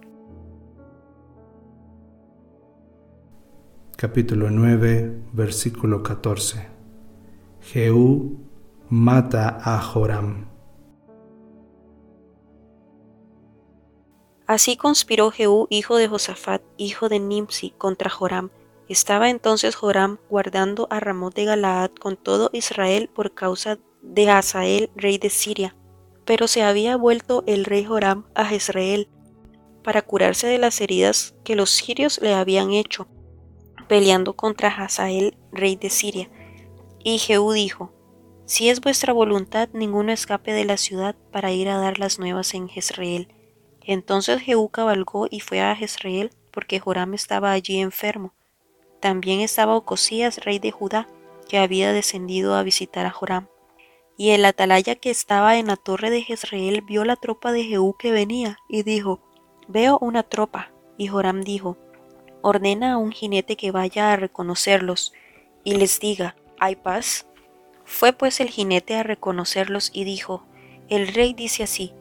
capítulo 3.97 4.51
9, 4.51 5.21
versículo 5.32 6.04
14. 6.04 6.67
Jehú 7.62 8.38
mata 8.89 9.58
a 9.63 9.80
Joram. 9.80 10.45
Así 14.47 14.77
conspiró 14.77 15.31
Jehú, 15.31 15.67
hijo 15.69 15.97
de 15.97 16.08
Josafat, 16.08 16.62
hijo 16.77 17.10
de 17.10 17.19
Nimsi, 17.19 17.71
contra 17.71 18.10
Joram, 18.10 18.51
Estaba 18.88 19.31
entonces 19.31 19.75
Joram 19.75 20.19
guardando 20.29 20.88
a 20.91 20.99
Ramón 20.99 21.31
de 21.34 21.45
Galaad 21.45 21.89
con 21.99 22.17
todo 22.17 22.51
Israel 22.53 23.10
por 23.13 23.34
causa 23.34 23.79
de 24.03 24.29
Hazael, 24.29 24.91
rey 24.95 25.17
de 25.17 25.31
Siria. 25.31 25.75
Pero 26.23 26.47
se 26.47 26.62
había 26.62 26.95
vuelto 26.95 27.43
el 27.47 27.65
rey 27.65 27.84
Joram 27.84 28.25
a 28.36 28.45
Jezreel 28.45 29.10
para 29.84 30.03
curarse 30.03 30.45
de 30.47 30.60
las 30.60 30.81
heridas 30.81 31.36
que 31.43 31.55
los 31.55 31.71
sirios 31.71 32.19
le 32.21 32.34
habían 32.34 32.73
hecho, 32.73 33.08
peleando 33.88 34.36
contra 34.36 34.69
Hazael, 34.69 35.38
rey 35.51 35.75
de 35.75 35.89
Siria. 35.89 36.29
Y 37.03 37.17
Jehú 37.17 37.53
dijo, 37.53 37.91
Si 38.45 38.69
es 38.69 38.81
vuestra 38.81 39.13
voluntad, 39.13 39.69
ninguno 39.73 40.12
escape 40.12 40.53
de 40.53 40.65
la 40.65 40.77
ciudad 40.77 41.15
para 41.31 41.51
ir 41.51 41.69
a 41.69 41.77
dar 41.77 41.97
las 41.97 42.19
nuevas 42.19 42.53
en 42.53 42.67
Jezreel. 42.67 43.29
Entonces 43.86 44.41
Jehú 44.41 44.69
cabalgó 44.69 45.28
y 45.30 45.39
fue 45.39 45.62
a 45.62 45.76
Jezreel, 45.76 46.32
porque 46.52 46.80
Joram 46.80 47.13
estaba 47.13 47.52
allí 47.52 47.80
enfermo. 47.80 48.34
También 49.00 49.41
estaba 49.41 49.76
Ocosías, 49.76 50.43
rey 50.43 50.60
de 50.60 50.71
Judá, 50.71 51.08
que 51.48 51.60
había 51.60 51.93
descendido 51.93 52.56
a 52.56 52.63
visitar 52.63 53.06
a 53.06 53.12
Joram. 53.12 53.48
Y 54.17 54.32
el 54.32 54.45
atalaya 54.45 54.95
que 54.95 55.12
estaba 55.12 55.58
en 55.58 55.67
la 55.67 55.76
torre 55.76 56.10
de 56.10 56.21
Jezreel 56.21 56.82
vio 56.82 57.06
la 57.06 57.15
tropa 57.15 57.52
de 57.52 57.63
Jehú 57.63 57.95
que 57.98 58.12
venía, 58.12 58.58
y 58.67 58.84
dijo, 58.84 59.21
Veo 59.67 59.98
una 60.00 60.24
tropa. 60.24 60.71
Y 60.98 61.08
Joram 61.08 61.41
dijo, 61.41 61.78
Ordena 62.41 62.93
a 62.93 62.98
un 62.98 63.12
jinete 63.12 63.58
que 63.58 63.71
vaya 63.71 64.13
a 64.13 64.15
reconocerlos, 64.15 65.13
y 65.63 65.76
les 65.76 66.00
diga, 66.00 66.36
¿hay 66.60 66.76
paz? 66.76 67.28
Fue 67.84 68.13
pues 68.13 68.39
el 68.39 68.50
jinete 68.50 68.95
a 68.95 69.04
reconocerlos 69.04 69.91
y 69.93 70.04
dijo, 70.06 70.43
El 70.88 71.08
rey 71.08 71.34
dice 71.34 71.63
así, 71.63 71.93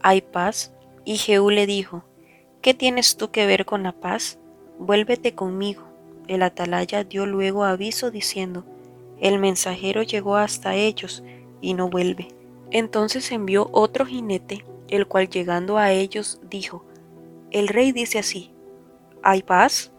¿hay 0.00 0.20
paz? 0.20 0.71
Y 1.04 1.16
Jehú 1.16 1.50
le 1.50 1.66
dijo, 1.66 2.04
¿qué 2.60 2.74
tienes 2.74 3.16
tú 3.16 3.30
que 3.30 3.46
ver 3.46 3.64
con 3.64 3.82
la 3.82 3.92
paz? 3.92 4.38
Vuélvete 4.78 5.34
conmigo. 5.34 5.82
El 6.28 6.42
atalaya 6.42 7.04
dio 7.04 7.26
luego 7.26 7.64
aviso 7.64 8.10
diciendo, 8.10 8.64
El 9.20 9.38
mensajero 9.38 10.02
llegó 10.02 10.36
hasta 10.36 10.74
ellos, 10.74 11.22
y 11.60 11.74
no 11.74 11.88
vuelve. 11.88 12.28
Entonces 12.70 13.32
envió 13.32 13.68
otro 13.72 14.04
jinete, 14.04 14.64
el 14.88 15.06
cual 15.06 15.30
llegando 15.30 15.78
a 15.78 15.92
ellos 15.92 16.40
dijo, 16.42 16.84
El 17.50 17.68
rey 17.68 17.92
dice 17.92 18.18
así, 18.18 18.52
¿hay 19.22 19.42
paz? 19.42 19.92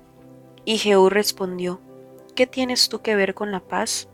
Y 0.65 0.77
Jehú 0.77 1.09
respondió, 1.09 1.81
¿qué 2.35 2.47
tienes 2.47 2.89
tú 2.89 3.01
que 3.01 3.15
ver 3.15 3.33
con 3.33 3.51
la 3.51 3.59
paz? 3.59 4.07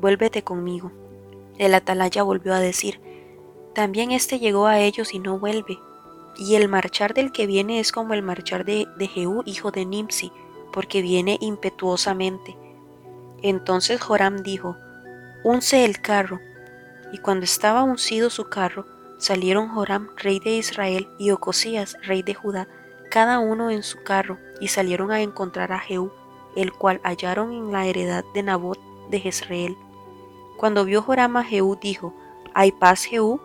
Vuélvete 0.00 0.42
conmigo. 0.42 0.92
El 1.58 1.74
atalaya 1.74 2.22
volvió 2.22 2.54
a 2.54 2.60
decir, 2.60 3.00
también 3.74 4.12
éste 4.12 4.38
llegó 4.38 4.66
a 4.66 4.80
ellos 4.80 5.14
y 5.14 5.18
no 5.18 5.38
vuelve. 5.38 5.78
Y 6.40 6.54
el 6.54 6.68
marchar 6.68 7.12
del 7.12 7.32
que 7.32 7.46
viene 7.46 7.80
es 7.80 7.92
como 7.92 8.14
el 8.14 8.22
marchar 8.22 8.64
de, 8.64 8.88
Jehú, 8.98 9.42
hijo 9.44 9.70
de 9.72 9.84
Nimsi, 9.84 10.32
porque 10.72 11.02
viene 11.02 11.36
impetuosamente. 11.38 12.56
Entonces 13.42 14.00
Joram 14.00 14.38
dijo, 14.38 14.74
Unce 15.44 15.84
el 15.84 16.00
carro, 16.00 16.40
y 17.12 17.18
cuando 17.18 17.44
estaba 17.44 17.82
uncido 17.82 18.30
su 18.30 18.48
carro, 18.48 18.86
salieron 19.18 19.68
Joram, 19.68 20.08
rey 20.16 20.40
de 20.40 20.52
Israel, 20.52 21.08
y 21.18 21.30
Ocosías, 21.30 21.98
rey 22.04 22.22
de 22.22 22.32
Judá, 22.32 22.68
cada 23.10 23.38
uno 23.38 23.68
en 23.68 23.82
su 23.82 24.02
carro, 24.02 24.38
y 24.62 24.68
salieron 24.68 25.12
a 25.12 25.20
encontrar 25.20 25.72
a 25.72 25.78
Jehú, 25.78 26.10
el 26.56 26.72
cual 26.72 27.02
hallaron 27.04 27.52
en 27.52 27.70
la 27.70 27.84
heredad 27.84 28.24
de 28.32 28.42
Nabot 28.42 28.80
de 29.10 29.20
Jezreel. 29.20 29.76
Cuando 30.56 30.86
vio 30.86 31.02
Joram 31.02 31.36
a 31.36 31.44
Jehú, 31.44 31.78
dijo, 31.78 32.14
¿Hay 32.54 32.72
paz, 32.72 33.04
Jehú? 33.04 33.42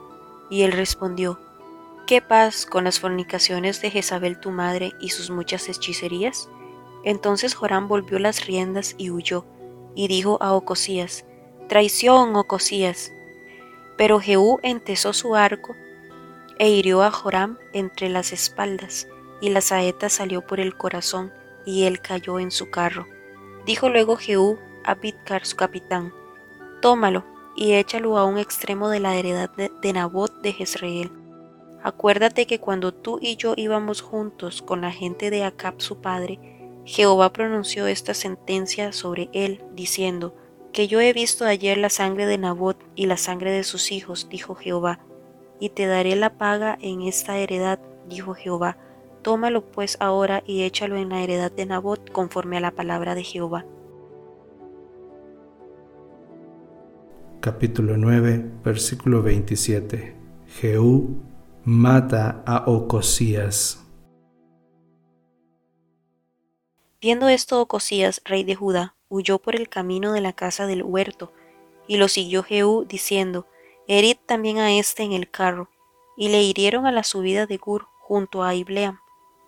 Y 0.49 0.61
él 0.61 0.71
respondió, 0.71 1.39
¿Qué 2.07 2.21
paz 2.21 2.67
con 2.67 2.83
las 2.83 2.99
fornicaciones 2.99 3.81
de 3.81 3.89
Jezabel 3.89 4.39
tu 4.39 4.51
madre 4.51 4.93
y 4.99 5.09
sus 5.09 5.31
muchas 5.31 5.67
hechicerías? 5.67 6.47
Entonces 7.03 7.55
Joram 7.55 7.87
volvió 7.87 8.19
las 8.19 8.45
riendas 8.45 8.93
y 8.99 9.09
huyó, 9.09 9.43
y 9.95 10.07
dijo 10.07 10.37
a 10.39 10.53
Ocosías, 10.53 11.25
Traición, 11.67 12.35
Ocosías, 12.35 13.11
pero 13.97 14.19
Jehú 14.19 14.59
entesó 14.61 15.13
su 15.13 15.33
arco 15.35 15.75
e 16.59 16.69
hirió 16.69 17.01
a 17.01 17.09
Joram 17.09 17.57
entre 17.73 18.09
las 18.09 18.33
espaldas, 18.33 19.07
y 19.41 19.49
la 19.49 19.61
saeta 19.61 20.07
salió 20.09 20.45
por 20.45 20.59
el 20.59 20.77
corazón, 20.77 21.33
y 21.65 21.85
él 21.85 22.01
cayó 22.01 22.37
en 22.37 22.51
su 22.51 22.69
carro. 22.69 23.07
Dijo 23.65 23.89
luego 23.89 24.15
Jehú 24.15 24.59
a 24.83 24.93
Bidkar 24.93 25.43
su 25.43 25.55
capitán, 25.55 26.13
Tómalo 26.83 27.25
y 27.55 27.73
échalo 27.73 28.19
a 28.19 28.25
un 28.25 28.37
extremo 28.37 28.89
de 28.89 28.99
la 28.99 29.15
heredad 29.15 29.49
de, 29.55 29.71
de 29.81 29.93
Nabot 29.93 30.31
de 30.43 30.53
Jezreel. 30.53 31.24
Acuérdate 31.85 32.47
que 32.47 32.59
cuando 32.59 32.95
tú 32.95 33.19
y 33.21 33.35
yo 33.35 33.53
íbamos 33.55 34.01
juntos 34.01 34.63
con 34.63 34.81
la 34.81 34.89
gente 34.89 35.29
de 35.29 35.43
Acab 35.43 35.75
su 35.77 36.01
padre, 36.01 36.39
Jehová 36.83 37.31
pronunció 37.31 37.85
esta 37.85 38.15
sentencia 38.15 38.91
sobre 38.91 39.29
él, 39.33 39.63
diciendo, 39.75 40.33
que 40.73 40.87
yo 40.87 40.99
he 40.99 41.13
visto 41.13 41.45
ayer 41.45 41.77
la 41.77 41.91
sangre 41.91 42.25
de 42.25 42.39
Nabot 42.39 42.75
y 42.95 43.05
la 43.05 43.17
sangre 43.17 43.51
de 43.51 43.63
sus 43.63 43.91
hijos, 43.91 44.29
dijo 44.31 44.55
Jehová, 44.55 44.99
y 45.59 45.69
te 45.69 45.85
daré 45.85 46.15
la 46.15 46.39
paga 46.39 46.75
en 46.81 47.03
esta 47.03 47.37
heredad, 47.37 47.77
dijo 48.09 48.33
Jehová. 48.33 48.77
Tómalo 49.21 49.63
pues 49.63 49.97
ahora 49.99 50.41
y 50.43 50.63
échalo 50.63 50.95
en 50.95 51.09
la 51.09 51.21
heredad 51.21 51.51
de 51.51 51.67
Nabot 51.67 52.11
conforme 52.11 52.57
a 52.57 52.61
la 52.61 52.71
palabra 52.71 53.13
de 53.13 53.23
Jehová. 53.23 53.63
Capítulo 57.41 57.95
9, 57.95 58.43
versículo 58.63 59.21
27. 59.21 60.15
Jehú 60.47 61.34
mata 61.67 62.43
a 62.45 62.63
Ocosías. 62.67 63.83
Viendo 67.01 67.27
esto 67.27 67.59
Ocosías, 67.59 68.21
rey 68.23 68.43
de 68.43 68.53
Judá, 68.53 68.95
huyó 69.09 69.39
por 69.39 69.55
el 69.55 69.67
camino 69.67 70.13
de 70.13 70.21
la 70.21 70.33
casa 70.33 70.67
del 70.67 70.83
huerto, 70.83 71.33
y 71.87 71.97
lo 71.97 72.07
siguió 72.07 72.43
Jehú, 72.43 72.85
diciendo, 72.87 73.47
Herid 73.87 74.17
también 74.27 74.59
a 74.59 74.77
éste 74.77 75.01
en 75.01 75.13
el 75.13 75.31
carro, 75.31 75.71
y 76.15 76.29
le 76.29 76.43
hirieron 76.43 76.85
a 76.85 76.91
la 76.91 77.03
subida 77.03 77.47
de 77.47 77.57
Gur, 77.57 77.87
junto 77.99 78.43
a 78.43 78.53
Ibleam, 78.53 78.99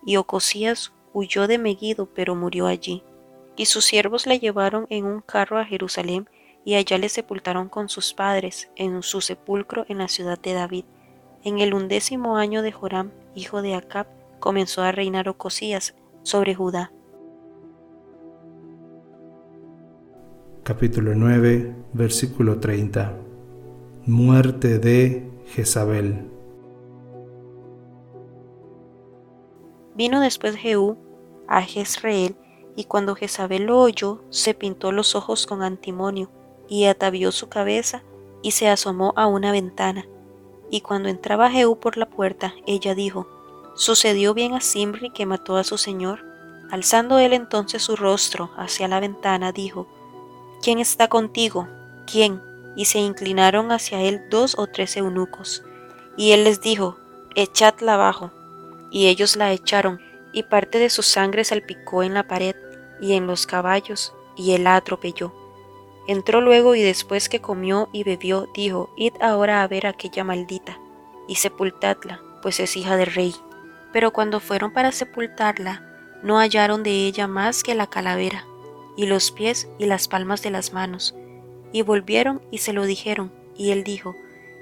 y 0.03 0.17
Ocosías 0.17 0.93
huyó 1.13 1.45
de 1.45 1.60
Megiddo, 1.60 2.08
pero 2.15 2.34
murió 2.34 2.65
allí. 2.65 3.03
Y 3.56 3.67
sus 3.67 3.86
siervos 3.86 4.25
le 4.25 4.39
llevaron 4.39 4.88
en 4.89 5.06
un 5.06 5.21
carro 5.21 5.60
a 5.60 5.65
Jerusalén, 5.65 6.27
y 6.65 6.73
allá 6.73 6.97
le 6.97 7.10
sepultaron 7.10 7.69
con 7.69 7.89
sus 7.89 8.15
padres, 8.15 8.71
en 8.75 9.03
su 9.03 9.21
sepulcro 9.21 9.86
en 9.88 9.99
la 9.99 10.08
ciudad 10.08 10.39
de 10.39 10.53
David. 10.53 10.86
En 11.43 11.60
el 11.60 11.73
undécimo 11.73 12.38
año 12.38 12.62
de 12.62 12.71
Joram, 12.71 13.12
hijo 13.36 13.62
de 13.62 13.76
Acab, 13.76 14.08
comenzó 14.39 14.82
a 14.82 14.91
reinar 14.91 15.30
Ocosías 15.30 15.95
sobre 16.23 16.56
Judá. 16.56 16.91
capítulo 20.67 21.15
9, 21.15 21.73
versículo 21.93 22.60
30. 22.60 23.15
Muerte 24.06 24.80
de 24.80 25.32
Jezabel. 25.45 26.30
Vino 29.95 30.19
después 30.19 30.58
Jehú 30.58 30.97
a 31.47 31.62
Jezreel, 31.62 32.36
y 32.76 32.84
cuando 32.84 33.15
Jezabel 33.15 33.63
lo 33.63 33.80
oyó, 33.80 34.26
se 34.30 34.54
pintó 34.54 34.91
los 34.91 35.15
ojos 35.15 35.47
con 35.47 35.63
antimonio, 35.63 36.30
y 36.67 36.84
atavió 36.84 37.32
su 37.32 37.47
cabeza, 37.47 38.04
y 38.41 38.52
se 38.52 38.67
asomó 38.67 39.13
a 39.15 39.26
una 39.26 39.54
ventana. 39.54 40.06
Y 40.69 40.82
cuando 40.82 41.10
entraba 41.10 41.49
Jehú 41.49 41.80
por 41.80 41.97
la 41.97 42.08
puerta, 42.08 42.53
ella 42.65 42.95
dijo, 42.95 43.27
¿Sucedió 43.75 44.34
bien 44.34 44.53
a 44.53 44.62
Simri 44.62 45.12
que 45.12 45.25
mató 45.25 45.56
a 45.58 45.63
su 45.63 45.77
señor? 45.77 46.25
Alzando 46.71 47.19
él 47.19 47.34
entonces 47.34 47.84
su 47.84 47.95
rostro 47.95 48.51
hacia 48.58 48.88
la 48.88 48.99
ventana, 48.99 49.51
dijo, 49.51 49.88
¿quién 50.62 50.80
está 50.80 51.08
contigo? 51.08 51.67
¿quién? 52.08 52.41
Y 52.75 52.86
se 52.86 52.99
inclinaron 52.99 53.71
hacia 53.71 54.01
él 54.01 54.30
dos 54.30 54.56
o 54.58 54.65
tres 54.65 54.97
eunucos. 54.97 55.63
Y 56.15 56.32
él 56.32 56.45
les 56.45 56.62
dijo, 56.62 56.97
echadla 57.36 57.93
abajo. 57.93 58.32
Y 58.89 59.08
ellos 59.08 59.36
la 59.36 59.51
echaron, 59.51 60.01
y 60.32 60.43
parte 60.43 60.80
de 60.80 60.89
su 60.89 61.03
sangre 61.03 61.43
salpicó 61.43 62.01
en 62.01 62.13
la 62.13 62.27
pared 62.27 62.56
y 62.99 63.13
en 63.13 63.27
los 63.27 63.45
caballos, 63.45 64.13
y 64.36 64.53
él 64.53 64.63
la 64.63 64.75
atropelló. 64.75 65.34
Entró 66.08 66.39
luego 66.39 66.74
y 66.76 66.82
después 66.82 67.28
que 67.28 67.41
comió 67.41 67.89
y 67.91 68.04
bebió, 68.04 68.50
dijo, 68.56 68.89
Id 68.96 69.13
ahora 69.22 69.62
a 69.62 69.67
ver 69.67 69.86
a 69.86 69.89
aquella 69.89 70.24
maldita, 70.24 70.80
y 71.28 71.36
sepultadla, 71.36 72.22
pues 72.41 72.62
es 72.62 72.78
hija 72.78 72.96
del 72.96 73.13
rey. 73.13 73.36
Pero 73.91 74.12
cuando 74.13 74.39
fueron 74.39 74.72
para 74.72 74.93
sepultarla, 74.93 75.84
no 76.24 76.38
hallaron 76.39 76.82
de 76.82 77.06
ella 77.06 77.28
más 77.28 77.62
que 77.62 77.76
la 77.76 77.88
calavera, 77.88 78.46
y 78.96 79.06
los 79.06 79.32
pies 79.32 79.67
y 79.78 79.86
las 79.86 80.08
palmas 80.08 80.41
de 80.41 80.50
las 80.50 80.72
manos. 80.72 81.13
Y 81.74 81.82
volvieron 81.82 82.41
y 82.52 82.60
se 82.60 82.72
lo 82.72 82.86
dijeron, 82.86 83.34
y 83.58 83.72
él 83.72 83.84
dijo, 83.84 84.15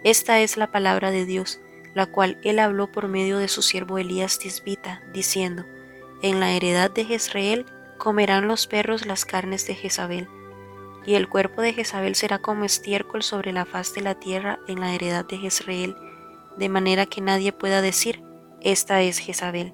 Esta 0.04 0.40
es 0.40 0.58
la 0.58 0.72
palabra 0.72 1.12
de 1.12 1.26
Dios, 1.26 1.60
la 1.94 2.08
cual 2.08 2.40
él 2.44 2.58
habló 2.58 2.92
por 2.92 3.08
medio 3.08 3.38
de 3.38 3.48
su 3.48 3.62
siervo 3.62 4.00
Elías 4.00 4.40
Tisbita, 4.40 5.04
diciendo, 5.14 5.64
En 6.24 6.40
la 6.40 6.54
heredad 6.54 6.90
de 6.90 7.06
Jezreel 7.06 7.68
comerán 8.00 8.48
los 8.48 8.66
perros 8.66 9.06
las 9.06 9.26
carnes 9.26 9.68
de 9.68 9.76
Jezabel, 9.76 10.28
y 11.06 11.14
el 11.16 11.30
cuerpo 11.30 11.62
de 11.62 11.74
Jezabel 11.74 12.16
será 12.16 12.40
como 12.40 12.66
estiércol 12.66 13.22
sobre 13.22 13.54
la 13.54 13.66
faz 13.66 13.94
de 13.94 14.02
la 14.02 14.16
tierra 14.16 14.60
en 14.68 14.80
la 14.80 14.94
heredad 14.94 15.26
de 15.26 15.38
Jezreel, 15.38 15.96
de 16.58 16.70
manera 16.70 17.06
que 17.06 17.22
nadie 17.22 17.52
pueda 17.52 17.82
decir, 17.82 18.24
Esta 18.62 19.02
es 19.02 19.20
Jezabel 19.20 19.74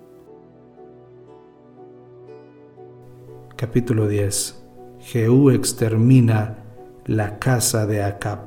Capítulo 3.55 4.07
10. 4.07 4.63
Jehú 4.99 5.51
extermina 5.51 6.57
la 7.05 7.39
casa 7.39 7.85
de 7.85 8.03
Acab. 8.03 8.39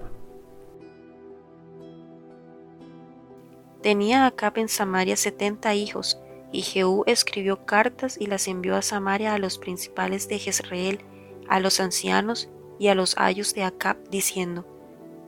Tenía 3.81 4.27
Acab 4.27 4.59
en 4.59 4.69
Samaria 4.69 5.17
setenta 5.17 5.75
hijos, 5.75 6.21
y 6.53 6.63
Jehú 6.63 7.05
escribió 7.07 7.65
cartas 7.65 8.17
y 8.21 8.27
las 8.27 8.49
envió 8.49 8.77
a 8.77 8.83
Samaria 8.83 9.35
a 9.35 9.39
los 9.39 9.59
principales 9.59 10.29
de 10.29 10.39
Jezreel, 10.39 11.01
a 11.49 11.61
los 11.61 11.81
ancianos 11.81 12.49
y 12.85 12.89
a 12.89 12.95
los 12.95 13.17
ayos 13.17 13.55
de 13.55 13.63
Acab, 13.63 13.97
diciendo, 14.11 14.67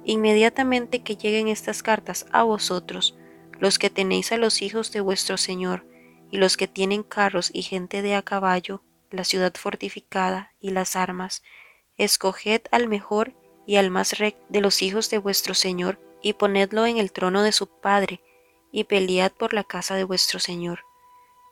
Inmediatamente 0.05 1.03
que 1.03 1.17
lleguen 1.17 1.49
estas 1.49 1.83
cartas 1.83 2.27
a 2.31 2.43
vosotros, 2.43 3.17
los 3.59 3.79
que 3.79 3.89
tenéis 3.89 4.31
a 4.31 4.37
los 4.37 4.61
hijos 4.61 4.93
de 4.93 5.01
vuestro 5.01 5.39
Señor, 5.39 5.87
y 6.31 6.37
los 6.37 6.59
que 6.59 6.69
tienen 6.69 7.03
carros 7.03 7.51
y 7.55 7.63
gente 7.63 8.03
de 8.03 8.15
a 8.15 8.21
caballo, 8.21 8.83
la 9.11 9.25
ciudad 9.25 9.55
fortificada 9.55 10.53
y 10.61 10.69
las 10.69 10.97
armas, 10.97 11.43
escoged 11.97 12.61
al 12.73 12.89
mejor 12.89 13.33
y 13.67 13.77
al 13.77 13.91
más 13.91 14.19
recto 14.19 14.45
de 14.51 14.61
los 14.61 14.83
hijos 14.83 15.09
de 15.09 15.17
vuestro 15.17 15.55
Señor, 15.55 15.99
y 16.21 16.35
ponedlo 16.35 16.85
en 16.85 16.99
el 16.99 17.11
trono 17.11 17.43
de 17.43 17.53
su 17.53 17.69
Padre, 17.69 18.21
y 18.71 18.85
pelead 18.85 19.33
por 19.33 19.55
la 19.55 19.65
casa 19.65 19.95
de 19.95 20.05
vuestro 20.05 20.41
Señor. 20.41 20.81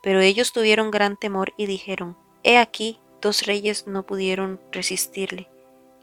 Pero 0.02 0.20
ellos 0.20 0.52
tuvieron 0.52 0.90
gran 0.90 1.16
temor 1.16 1.54
y 1.56 1.64
dijeron, 1.64 2.18
He 2.42 2.58
aquí, 2.58 3.00
dos 3.22 3.46
reyes 3.46 3.86
no 3.86 4.04
pudieron 4.04 4.60
resistirle. 4.70 5.48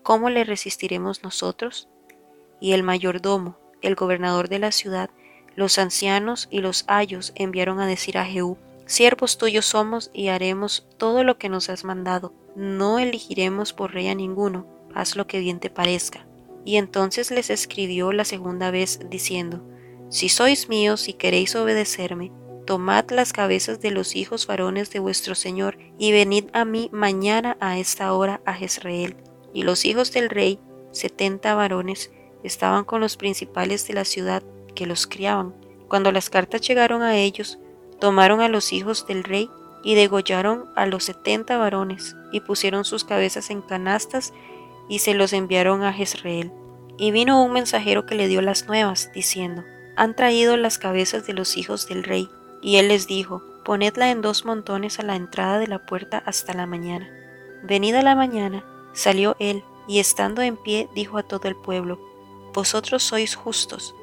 ¿Cómo 0.03 0.29
le 0.29 0.43
resistiremos 0.43 1.23
nosotros? 1.23 1.87
Y 2.59 2.73
el 2.73 2.83
mayordomo, 2.83 3.57
el 3.81 3.95
gobernador 3.95 4.49
de 4.49 4.59
la 4.59 4.71
ciudad, 4.71 5.09
los 5.55 5.77
ancianos 5.77 6.47
y 6.49 6.59
los 6.59 6.85
ayos 6.87 7.33
enviaron 7.35 7.79
a 7.79 7.87
decir 7.87 8.17
a 8.17 8.25
Jehú, 8.25 8.57
Siervos 8.85 9.37
tuyos 9.37 9.67
somos 9.67 10.11
y 10.13 10.27
haremos 10.27 10.85
todo 10.97 11.23
lo 11.23 11.37
que 11.37 11.47
nos 11.47 11.69
has 11.69 11.85
mandado. 11.85 12.33
No 12.55 12.99
elegiremos 12.99 13.71
por 13.71 13.93
rey 13.93 14.09
a 14.09 14.15
ninguno, 14.15 14.67
haz 14.93 15.15
lo 15.15 15.27
que 15.27 15.39
bien 15.39 15.59
te 15.59 15.69
parezca. 15.69 16.25
Y 16.65 16.75
entonces 16.75 17.31
les 17.31 17.49
escribió 17.49 18.11
la 18.11 18.25
segunda 18.25 18.69
vez 18.69 18.99
diciendo, 19.09 19.63
Si 20.09 20.27
sois 20.27 20.67
míos 20.67 21.07
y 21.07 21.13
queréis 21.13 21.55
obedecerme, 21.55 22.31
tomad 22.65 23.09
las 23.11 23.33
cabezas 23.33 23.79
de 23.81 23.91
los 23.91 24.15
hijos 24.15 24.45
varones 24.45 24.91
de 24.91 24.99
vuestro 24.99 25.35
Señor 25.35 25.77
y 25.97 26.11
venid 26.11 26.45
a 26.51 26.65
mí 26.65 26.89
mañana 26.91 27.57
a 27.61 27.77
esta 27.77 28.13
hora 28.13 28.41
a 28.45 28.53
Jezreel. 28.53 29.15
Y 29.53 29.63
los 29.63 29.85
hijos 29.85 30.11
del 30.11 30.29
rey, 30.29 30.59
setenta 30.91 31.55
varones, 31.55 32.11
estaban 32.43 32.83
con 32.83 33.01
los 33.01 33.17
principales 33.17 33.87
de 33.87 33.93
la 33.93 34.05
ciudad 34.05 34.43
que 34.75 34.85
los 34.85 35.07
criaban. 35.07 35.53
Cuando 35.87 36.11
las 36.11 36.29
cartas 36.29 36.61
llegaron 36.61 37.01
a 37.01 37.17
ellos, 37.17 37.59
tomaron 37.99 38.41
a 38.41 38.49
los 38.49 38.73
hijos 38.73 39.05
del 39.07 39.23
rey 39.23 39.49
y 39.83 39.95
degollaron 39.95 40.65
a 40.75 40.85
los 40.85 41.03
setenta 41.03 41.57
varones 41.57 42.15
y 42.31 42.39
pusieron 42.39 42.85
sus 42.85 43.03
cabezas 43.03 43.49
en 43.49 43.61
canastas 43.61 44.33
y 44.87 44.99
se 44.99 45.13
los 45.13 45.33
enviaron 45.33 45.83
a 45.83 45.93
Jezreel. 45.93 46.51
Y 46.97 47.11
vino 47.11 47.43
un 47.43 47.53
mensajero 47.53 48.05
que 48.05 48.15
le 48.15 48.27
dio 48.27 48.41
las 48.41 48.67
nuevas, 48.67 49.11
diciendo, 49.13 49.63
Han 49.95 50.15
traído 50.15 50.57
las 50.57 50.77
cabezas 50.77 51.25
de 51.25 51.33
los 51.33 51.57
hijos 51.57 51.87
del 51.87 52.03
rey. 52.03 52.29
Y 52.61 52.77
él 52.77 52.89
les 52.89 53.07
dijo, 53.07 53.41
Ponedla 53.63 54.11
en 54.11 54.21
dos 54.21 54.45
montones 54.45 54.99
a 54.99 55.03
la 55.03 55.15
entrada 55.15 55.59
de 55.59 55.67
la 55.67 55.85
puerta 55.85 56.21
hasta 56.25 56.53
la 56.53 56.65
mañana. 56.65 57.09
Venida 57.63 58.01
la 58.01 58.15
mañana, 58.15 58.65
salió 58.93 59.35
él, 59.39 59.63
y 59.87 59.99
estando 59.99 60.41
en 60.41 60.57
pie 60.57 60.89
dijo 60.93 61.17
a 61.17 61.23
todo 61.23 61.47
el 61.47 61.55
pueblo, 61.55 61.99
Vosotros 62.53 63.03
sois 63.03 63.35
justos, 63.35 63.95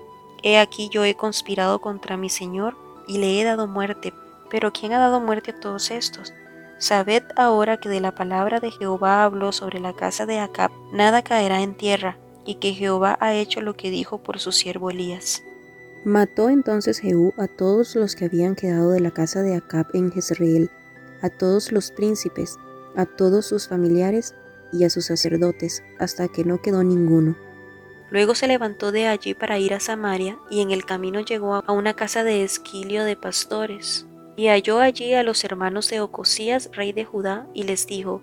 He 0.43 0.59
aquí 0.59 0.89
yo 0.89 1.05
he 1.05 1.15
conspirado 1.15 1.81
contra 1.81 2.17
mi 2.17 2.29
Señor 2.29 2.77
y 3.07 3.19
le 3.19 3.41
he 3.41 3.45
dado 3.45 3.67
muerte. 3.67 4.13
Pero 4.51 4.73
¿quién 4.73 4.93
ha 4.93 4.99
dado 4.99 5.21
muerte 5.21 5.51
a 5.51 5.61
todos 5.61 5.91
estos? 5.91 6.33
Sabed 6.79 7.25
ahora 7.37 7.79
que 7.79 7.89
de 7.89 8.01
la 8.01 8.15
palabra 8.15 8.61
de 8.61 8.71
Jehová 8.71 9.25
habló 9.25 9.51
sobre 9.53 9.81
la 9.81 9.95
casa 9.95 10.27
de 10.27 10.39
Acab, 10.39 10.71
nada 10.93 11.23
caerá 11.23 11.61
en 11.61 11.75
tierra, 11.75 12.17
y 12.47 12.55
que 12.57 12.73
Jehová 12.73 13.19
ha 13.21 13.35
hecho 13.35 13.61
lo 13.61 13.77
que 13.77 13.91
dijo 13.91 14.19
por 14.19 14.39
su 14.39 14.53
siervo 14.53 14.91
Elías. 14.91 15.43
Mató 16.05 16.49
entonces 16.49 17.01
Jehú 17.01 17.35
a 17.37 17.49
todos 17.49 17.97
los 17.97 18.15
que 18.15 18.27
habían 18.27 18.55
quedado 18.55 18.93
de 18.93 19.01
la 19.01 19.11
casa 19.11 19.43
de 19.43 19.57
Acab 19.57 19.87
en 19.93 20.13
Jezreel, 20.13 20.71
a 21.21 21.29
todos 21.29 21.73
los 21.73 21.91
príncipes, 21.91 22.57
a 22.95 23.05
todos 23.05 23.47
sus 23.47 23.67
familiares 23.67 24.35
y 24.73 24.85
a 24.85 24.91
sus 24.91 25.07
sacerdotes, 25.07 25.83
hasta 25.99 26.29
que 26.29 26.45
no 26.45 26.61
quedó 26.61 26.83
ninguno. 26.83 27.37
Luego 28.11 28.35
se 28.35 28.49
levantó 28.49 28.91
de 28.91 29.07
allí 29.07 29.35
para 29.35 29.59
ir 29.59 29.75
a 29.75 29.81
Samaria, 29.81 30.39
y 30.51 30.63
en 30.63 30.71
el 30.71 30.85
camino 30.85 31.21
llegó 31.21 31.55
a 31.55 31.73
una 31.73 31.95
casa 31.95 32.25
de 32.25 32.43
Esquilio 32.43 33.05
de 33.05 33.17
pastores, 33.17 34.07
y 34.37 34.49
halló 34.49 34.81
allí 34.81 35.15
a 35.15 35.23
los 35.23 35.45
hermanos 35.45 35.91
de 35.91 36.01
Ocosías, 36.01 36.71
rey 36.73 36.93
de 36.93 37.05
Judá, 37.05 37.47
y 37.55 37.65
les 37.65 37.87
dijo, 37.87 38.23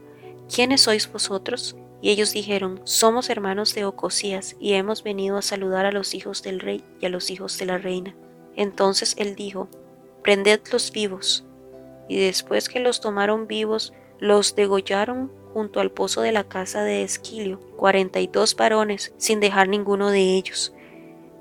¿Quiénes 0.53 0.81
sois 0.81 1.11
vosotros? 1.11 1.75
Y 2.01 2.09
ellos 2.09 2.33
dijeron, 2.33 2.81
Somos 2.83 3.29
hermanos 3.29 3.75
de 3.75 3.85
Ocosías, 3.85 4.55
y 4.59 4.73
hemos 4.73 5.03
venido 5.03 5.37
a 5.37 5.41
saludar 5.41 5.85
a 5.85 5.91
los 5.91 6.13
hijos 6.13 6.41
del 6.41 6.59
rey 6.59 6.83
y 6.99 7.05
a 7.05 7.09
los 7.09 7.29
hijos 7.29 7.57
de 7.59 7.65
la 7.65 7.77
reina. 7.77 8.15
Entonces 8.55 9.15
él 9.17 9.35
dijo, 9.35 9.67
Prendedlos 10.23 10.91
vivos. 10.91 11.45
Y 12.07 12.17
después 12.17 12.69
que 12.69 12.79
los 12.79 13.01
tomaron 13.01 13.47
vivos, 13.47 13.93
los 14.19 14.55
degollaron 14.55 15.31
junto 15.55 15.79
al 15.79 15.89
pozo 15.89 16.19
de 16.19 16.33
la 16.33 16.43
casa 16.43 16.83
de 16.83 17.01
Esquilio, 17.01 17.61
cuarenta 17.77 18.19
y 18.19 18.27
dos 18.27 18.57
varones, 18.57 19.13
sin 19.15 19.39
dejar 19.39 19.69
ninguno 19.69 20.11
de 20.11 20.35
ellos. 20.35 20.73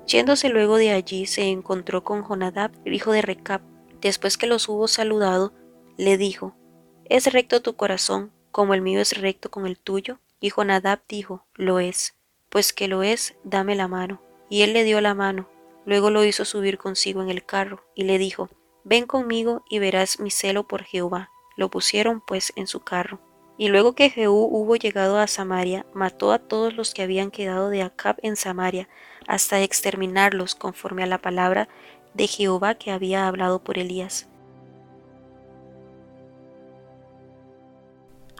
Yéndose 0.07 0.47
luego 0.47 0.77
de 0.77 0.91
allí 0.91 1.25
se 1.25 1.49
encontró 1.49 2.05
con 2.05 2.23
Jonadab, 2.23 2.71
hijo 2.85 3.11
de 3.11 3.21
Recab. 3.21 3.59
Después 3.99 4.37
que 4.37 4.47
los 4.47 4.69
hubo 4.69 4.87
saludado, 4.87 5.51
le 5.97 6.17
dijo, 6.17 6.55
¿Es 7.03 7.29
recto 7.33 7.61
tu 7.61 7.75
corazón, 7.75 8.31
como 8.51 8.73
el 8.73 8.81
mío 8.81 9.01
es 9.01 9.19
recto 9.19 9.51
con 9.51 9.67
el 9.67 9.77
tuyo? 9.77 10.19
Y 10.39 10.49
Jonadab 10.49 11.01
dijo, 11.09 11.45
Lo 11.53 11.81
es. 11.81 12.15
Pues 12.47 12.71
que 12.71 12.87
lo 12.87 13.03
es, 13.03 13.35
dame 13.43 13.75
la 13.75 13.89
mano. 13.89 14.21
Y 14.49 14.61
él 14.61 14.71
le 14.71 14.85
dio 14.85 15.01
la 15.01 15.13
mano. 15.13 15.49
Luego 15.85 16.09
lo 16.09 16.23
hizo 16.23 16.45
subir 16.45 16.77
consigo 16.77 17.21
en 17.21 17.29
el 17.29 17.45
carro, 17.45 17.83
y 17.95 18.05
le 18.05 18.17
dijo, 18.17 18.49
Ven 18.85 19.07
conmigo 19.07 19.65
y 19.69 19.79
verás 19.79 20.21
mi 20.21 20.31
celo 20.31 20.65
por 20.65 20.83
Jehová. 20.83 21.31
Lo 21.57 21.69
pusieron 21.69 22.23
pues 22.25 22.53
en 22.55 22.67
su 22.67 22.79
carro. 22.79 23.19
Y 23.57 23.69
luego 23.69 23.93
que 23.93 24.09
Jehú 24.09 24.49
hubo 24.51 24.75
llegado 24.75 25.17
a 25.17 25.27
Samaria, 25.27 25.85
mató 25.93 26.31
a 26.33 26.39
todos 26.39 26.75
los 26.75 26.93
que 26.93 27.03
habían 27.03 27.31
quedado 27.31 27.69
de 27.69 27.83
Acab 27.83 28.17
en 28.21 28.35
Samaria, 28.35 28.89
hasta 29.27 29.61
exterminarlos 29.61 30.55
conforme 30.55 31.03
a 31.03 31.07
la 31.07 31.19
palabra 31.19 31.69
de 32.13 32.27
Jehová 32.27 32.75
que 32.75 32.91
había 32.91 33.27
hablado 33.27 33.63
por 33.63 33.77
Elías. 33.77 34.27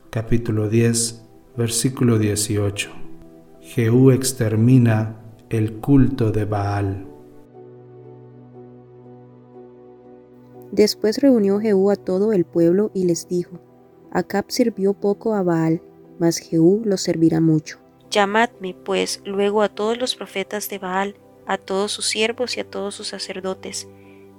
Capítulo 0.10 0.70
10, 0.70 1.26
versículo 1.58 2.18
18. 2.18 2.90
Jehú 3.62 4.12
extermina 4.12 5.18
el 5.50 5.74
culto 5.80 6.32
de 6.32 6.46
Baal. 6.46 7.06
Después 10.72 11.22
reunió 11.22 11.60
Jehú 11.60 11.90
a 11.90 11.96
todo 11.96 12.34
el 12.34 12.46
pueblo 12.46 12.92
y 12.94 13.06
les 13.06 13.28
dijo, 13.28 13.60
Acab 14.16 14.46
sirvió 14.48 14.94
poco 14.94 15.36
a 15.36 15.44
Baal, 15.44 15.82
mas 16.20 16.38
Jehú 16.38 16.82
lo 16.86 16.96
servirá 16.96 17.42
mucho. 17.42 17.80
Llamadme, 18.10 18.74
pues, 18.74 19.22
luego 19.26 19.62
a 19.62 19.68
todos 19.68 19.98
los 19.98 20.16
profetas 20.16 20.70
de 20.70 20.80
Baal, 20.80 21.18
a 21.46 21.58
todos 21.58 21.92
sus 21.92 22.08
siervos 22.08 22.56
y 22.56 22.62
a 22.62 22.64
todos 22.70 22.96
sus 22.96 23.10
sacerdotes, 23.10 23.90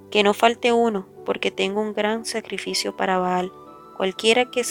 que 0.09 0.23
no 0.23 0.33
falte 0.33 0.73
uno, 0.73 1.07
porque 1.27 1.51
tengo 1.51 1.79
un 1.79 1.93
gran 1.93 2.25
sacrificio 2.25 2.97
para 2.97 3.19
Baal. 3.19 3.51
Cualquiera 3.97 4.49
que, 4.49 4.63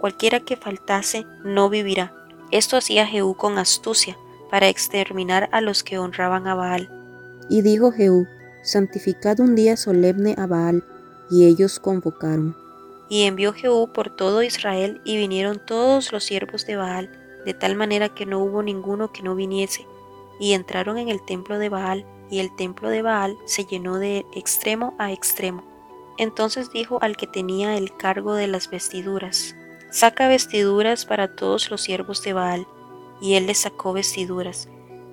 cualquiera 0.00 0.40
que 0.40 0.56
faltase 0.56 1.24
no 1.44 1.70
vivirá. 1.70 2.12
Esto 2.50 2.76
hacía 2.76 3.06
Jehú 3.06 3.36
con 3.36 3.56
astucia, 3.56 4.16
para 4.50 4.68
exterminar 4.68 5.48
a 5.52 5.60
los 5.60 5.84
que 5.84 5.98
honraban 6.00 6.48
a 6.48 6.56
Baal. 6.56 6.90
Y 7.48 7.62
dijo 7.62 7.92
Jehú, 7.92 8.26
santificad 8.64 9.38
un 9.38 9.54
día 9.54 9.76
solemne 9.76 10.34
a 10.36 10.48
Baal, 10.48 10.82
y 11.30 11.44
ellos 11.44 11.78
convocaron. 11.78 12.56
Y 13.10 13.24
envió 13.24 13.52
Jehú 13.52 13.92
por 13.92 14.16
todo 14.16 14.42
Israel, 14.42 15.02
y 15.04 15.18
vinieron 15.18 15.60
todos 15.66 16.12
los 16.12 16.24
siervos 16.24 16.64
de 16.64 16.76
Baal, 16.76 17.10
de 17.44 17.52
tal 17.52 17.76
manera 17.76 18.08
que 18.08 18.24
no 18.24 18.38
hubo 18.38 18.62
ninguno 18.62 19.12
que 19.12 19.22
no 19.22 19.34
viniese. 19.34 19.86
Y 20.38 20.54
entraron 20.54 20.96
en 20.96 21.10
el 21.10 21.22
templo 21.26 21.58
de 21.58 21.68
Baal, 21.68 22.06
y 22.30 22.38
el 22.38 22.54
templo 22.56 22.88
de 22.88 23.02
Baal 23.02 23.36
se 23.44 23.66
llenó 23.66 23.98
de 23.98 24.24
extremo 24.34 24.94
a 24.98 25.12
extremo. 25.12 25.62
Entonces 26.16 26.70
dijo 26.70 26.98
al 27.02 27.16
que 27.16 27.26
tenía 27.26 27.76
el 27.76 27.94
cargo 27.96 28.34
de 28.34 28.46
las 28.46 28.70
vestiduras, 28.70 29.54
Saca 29.90 30.28
vestiduras 30.28 31.04
para 31.04 31.34
todos 31.34 31.68
los 31.68 31.80
siervos 31.80 32.22
de 32.22 32.32
Baal. 32.32 32.66
Y 33.20 33.34
él 33.34 33.48
les 33.48 33.58
sacó 33.58 33.92
vestiduras. 33.92 34.68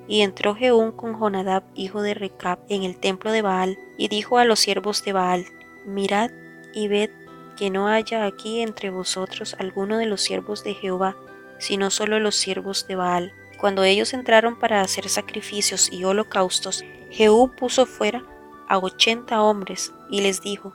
Y 0.07 0.21
entró 0.21 0.55
Jehú 0.55 0.95
con 0.95 1.19
Jonadab, 1.19 1.63
hijo 1.73 2.01
de 2.01 2.13
Recab, 2.13 2.60
en 2.69 2.83
el 2.83 2.97
templo 2.97 3.31
de 3.31 3.41
Baal, 3.41 3.77
y 3.97 4.07
dijo 4.07 4.38
a 4.38 4.45
los 4.45 4.60
siervos 4.60 5.03
de 5.03 5.13
Baal, 5.13 5.45
Mirad 5.86 6.29
y 6.73 6.88
ved 6.88 7.10
que 7.58 7.70
no 7.70 7.88
haya 7.88 8.26
aquí 8.26 8.62
entre 8.62 8.89
vosotros 8.89 9.56
alguno 9.60 9.98
de 9.98 10.06
los 10.06 10.22
siervos 10.22 10.63
de 10.63 10.76
Jehová, 10.76 11.17
sino 11.60 11.89
solo 11.89 12.20
los 12.20 12.36
siervos 12.36 12.88
de 12.88 12.96
Baal. 12.96 13.34
Cuando 13.60 13.84
ellos 13.84 14.13
entraron 14.13 14.58
para 14.58 14.82
hacer 14.82 15.10
sacrificios 15.10 15.91
y 15.91 16.06
holocaustos, 16.06 16.86
Jehú 17.10 17.52
puso 17.58 17.86
fuera 17.86 18.24
a 18.70 18.78
ochenta 18.78 19.41
hombres 19.41 19.93
y 20.10 20.22
les 20.22 20.41
dijo, 20.41 20.74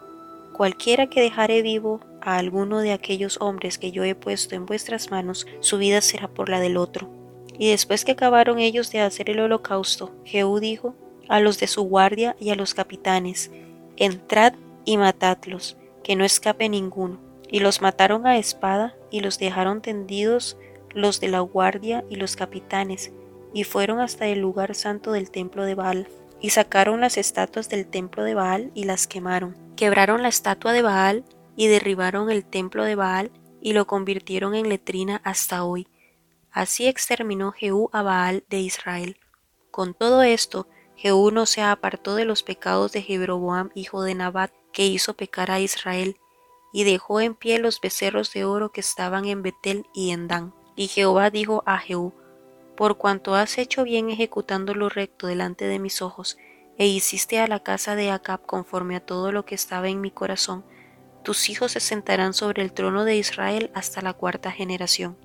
Cualquiera 0.52 1.06
que 1.06 1.22
dejare 1.22 1.62
vivo 1.62 2.00
a 2.20 2.36
alguno 2.36 2.80
de 2.80 2.92
aquellos 2.92 3.38
hombres 3.40 3.78
que 3.78 3.92
yo 3.92 4.04
he 4.04 4.14
puesto 4.14 4.54
en 4.54 4.66
vuestras 4.66 5.10
manos, 5.10 5.46
su 5.60 5.78
vida 5.78 6.00
será 6.00 6.28
por 6.28 6.48
la 6.48 6.60
del 6.60 6.76
otro. 6.76 7.08
Y 7.58 7.70
después 7.70 8.04
que 8.04 8.12
acabaron 8.12 8.58
ellos 8.58 8.90
de 8.90 9.00
hacer 9.00 9.30
el 9.30 9.40
holocausto, 9.40 10.12
Jehú 10.24 10.58
dijo 10.58 10.94
a 11.28 11.40
los 11.40 11.58
de 11.58 11.66
su 11.66 11.82
guardia 11.82 12.36
y 12.40 12.50
a 12.50 12.54
los 12.54 12.74
capitanes, 12.74 13.50
Entrad 13.96 14.54
y 14.84 14.96
matadlos, 14.96 15.76
que 16.02 16.16
no 16.16 16.24
escape 16.24 16.68
ninguno. 16.68 17.20
Y 17.48 17.60
los 17.60 17.82
mataron 17.82 18.26
a 18.26 18.38
espada 18.38 18.94
y 19.10 19.20
los 19.20 19.38
dejaron 19.38 19.82
tendidos 19.82 20.56
los 20.94 21.20
de 21.20 21.28
la 21.28 21.40
guardia 21.40 22.04
y 22.10 22.16
los 22.16 22.36
capitanes, 22.36 23.12
y 23.52 23.64
fueron 23.64 24.00
hasta 24.00 24.26
el 24.26 24.40
lugar 24.40 24.74
santo 24.74 25.12
del 25.12 25.30
templo 25.30 25.64
de 25.64 25.74
Baal, 25.74 26.08
y 26.40 26.50
sacaron 26.50 27.00
las 27.00 27.16
estatuas 27.16 27.68
del 27.68 27.86
templo 27.86 28.24
de 28.24 28.34
Baal 28.34 28.70
y 28.74 28.84
las 28.84 29.06
quemaron. 29.06 29.56
Quebraron 29.76 30.22
la 30.22 30.28
estatua 30.28 30.72
de 30.72 30.82
Baal 30.82 31.24
y 31.56 31.68
derribaron 31.68 32.30
el 32.30 32.44
templo 32.44 32.84
de 32.84 32.94
Baal 32.94 33.30
y 33.60 33.74
lo 33.74 33.86
convirtieron 33.86 34.54
en 34.54 34.68
letrina 34.68 35.20
hasta 35.24 35.64
hoy. 35.64 35.86
Así 36.50 36.86
exterminó 36.86 37.52
Jehú 37.52 37.88
a 37.92 38.02
Baal 38.02 38.44
de 38.50 38.58
Israel. 38.58 39.16
Con 39.70 39.94
todo 39.94 40.22
esto, 40.22 40.66
Jehú 41.02 41.32
no 41.32 41.46
se 41.46 41.62
apartó 41.62 42.14
de 42.14 42.24
los 42.24 42.44
pecados 42.44 42.92
de 42.92 43.02
Jeroboam 43.02 43.70
hijo 43.74 44.04
de 44.04 44.14
Nabat, 44.14 44.52
que 44.72 44.86
hizo 44.86 45.14
pecar 45.14 45.50
a 45.50 45.58
Israel, 45.58 46.16
y 46.72 46.84
dejó 46.84 47.20
en 47.20 47.34
pie 47.34 47.58
los 47.58 47.80
becerros 47.80 48.32
de 48.32 48.44
oro 48.44 48.70
que 48.70 48.82
estaban 48.82 49.24
en 49.24 49.42
Betel 49.42 49.84
y 49.92 50.12
en 50.12 50.28
Dan. 50.28 50.54
Y 50.76 50.86
Jehová 50.86 51.30
dijo 51.30 51.64
a 51.66 51.78
Jehú, 51.78 52.12
por 52.76 52.98
cuanto 52.98 53.34
has 53.34 53.58
hecho 53.58 53.82
bien 53.82 54.10
ejecutando 54.10 54.76
lo 54.76 54.88
recto 54.88 55.26
delante 55.26 55.64
de 55.64 55.80
mis 55.80 56.02
ojos, 56.02 56.38
e 56.78 56.86
hiciste 56.86 57.40
a 57.40 57.48
la 57.48 57.58
casa 57.58 57.96
de 57.96 58.12
Acab 58.12 58.46
conforme 58.46 58.94
a 58.94 59.04
todo 59.04 59.32
lo 59.32 59.44
que 59.44 59.56
estaba 59.56 59.88
en 59.88 60.00
mi 60.00 60.12
corazón, 60.12 60.64
tus 61.24 61.50
hijos 61.50 61.72
se 61.72 61.80
sentarán 61.80 62.32
sobre 62.32 62.62
el 62.62 62.72
trono 62.72 63.04
de 63.04 63.16
Israel 63.16 63.72
hasta 63.74 64.02
la 64.02 64.12
cuarta 64.12 64.52
generación. 64.52 65.16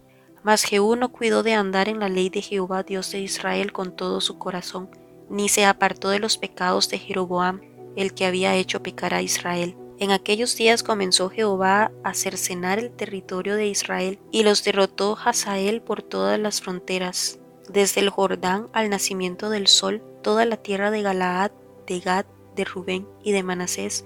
Mas 0.41 0.63
Jehú 0.63 0.95
no 0.95 1.11
cuidó 1.11 1.43
de 1.43 1.53
andar 1.53 1.87
en 1.87 1.99
la 1.99 2.09
ley 2.09 2.31
de 2.31 2.41
Jehová 2.41 2.81
Dios 2.81 3.11
de 3.11 3.19
Israel 3.19 3.71
con 3.73 3.95
todo 3.95 4.21
su 4.21 4.39
corazón, 4.39 4.89
ni 5.29 5.49
se 5.49 5.65
apartó 5.65 6.09
de 6.09 6.19
los 6.19 6.37
pecados 6.37 6.89
de 6.89 6.99
Jeroboam, 6.99 7.61
el 7.95 8.13
que 8.13 8.25
había 8.25 8.55
hecho 8.55 8.83
pecar 8.83 9.13
a 9.13 9.21
Israel. 9.21 9.75
En 9.99 10.11
aquellos 10.11 10.55
días 10.55 10.83
comenzó 10.83 11.29
Jehová 11.29 11.91
a 12.03 12.13
cercenar 12.13 12.77
el 12.77 12.91
territorio 12.91 13.55
de 13.55 13.67
Israel 13.67 14.19
y 14.31 14.43
los 14.43 14.63
derrotó 14.63 15.17
Hazael 15.17 15.81
por 15.81 16.03
todas 16.03 16.39
las 16.39 16.61
fronteras, 16.61 17.39
desde 17.67 18.01
el 18.01 18.09
Jordán 18.09 18.69
al 18.73 18.89
nacimiento 18.89 19.49
del 19.49 19.67
sol, 19.67 20.03
toda 20.21 20.45
la 20.45 20.57
tierra 20.57 20.91
de 20.91 21.01
Galaad, 21.01 21.51
de 21.87 21.99
Gad, 21.99 22.25
de 22.55 22.65
Rubén 22.65 23.07
y 23.23 23.31
de 23.31 23.41
Manasés, 23.41 24.05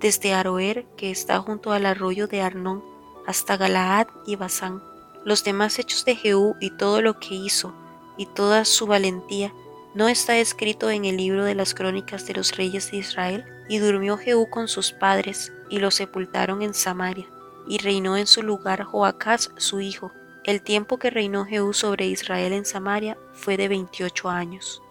desde 0.00 0.34
Aroer, 0.34 0.86
que 0.96 1.10
está 1.10 1.40
junto 1.40 1.72
al 1.72 1.86
arroyo 1.86 2.28
de 2.28 2.40
Arnón, 2.40 2.84
hasta 3.26 3.56
Galaad 3.56 4.06
y 4.26 4.36
Basán. 4.36 4.82
Los 5.24 5.42
demás 5.42 5.78
hechos 5.78 6.04
de 6.04 6.14
Jehú 6.14 6.54
y 6.60 6.76
todo 6.76 7.00
lo 7.00 7.18
que 7.18 7.34
hizo, 7.34 7.74
y 8.16 8.26
toda 8.26 8.64
su 8.64 8.86
valentía, 8.86 9.52
¿no 9.94 10.08
está 10.08 10.38
escrito 10.38 10.90
en 10.90 11.04
el 11.04 11.16
libro 11.16 11.44
de 11.44 11.54
las 11.54 11.74
crónicas 11.74 12.26
de 12.26 12.34
los 12.34 12.56
reyes 12.56 12.90
de 12.90 12.98
Israel? 12.98 13.44
Y 13.68 13.78
durmió 13.78 14.18
Jehú 14.18 14.50
con 14.50 14.68
sus 14.68 14.92
padres, 14.92 15.52
y 15.70 15.78
lo 15.78 15.90
sepultaron 15.90 16.62
en 16.62 16.74
Samaria, 16.74 17.26
y 17.66 17.78
reinó 17.78 18.16
en 18.16 18.26
su 18.26 18.42
lugar 18.42 18.82
Joacás 18.82 19.50
su 19.56 19.80
hijo. 19.80 20.12
El 20.44 20.60
tiempo 20.60 20.98
que 20.98 21.10
reinó 21.10 21.46
Jehú 21.46 21.72
sobre 21.72 22.06
Israel 22.06 22.52
en 22.52 22.66
Samaria 22.66 23.16
fue 23.32 23.56
de 23.56 23.68
veintiocho 23.68 24.28
años. 24.28 24.82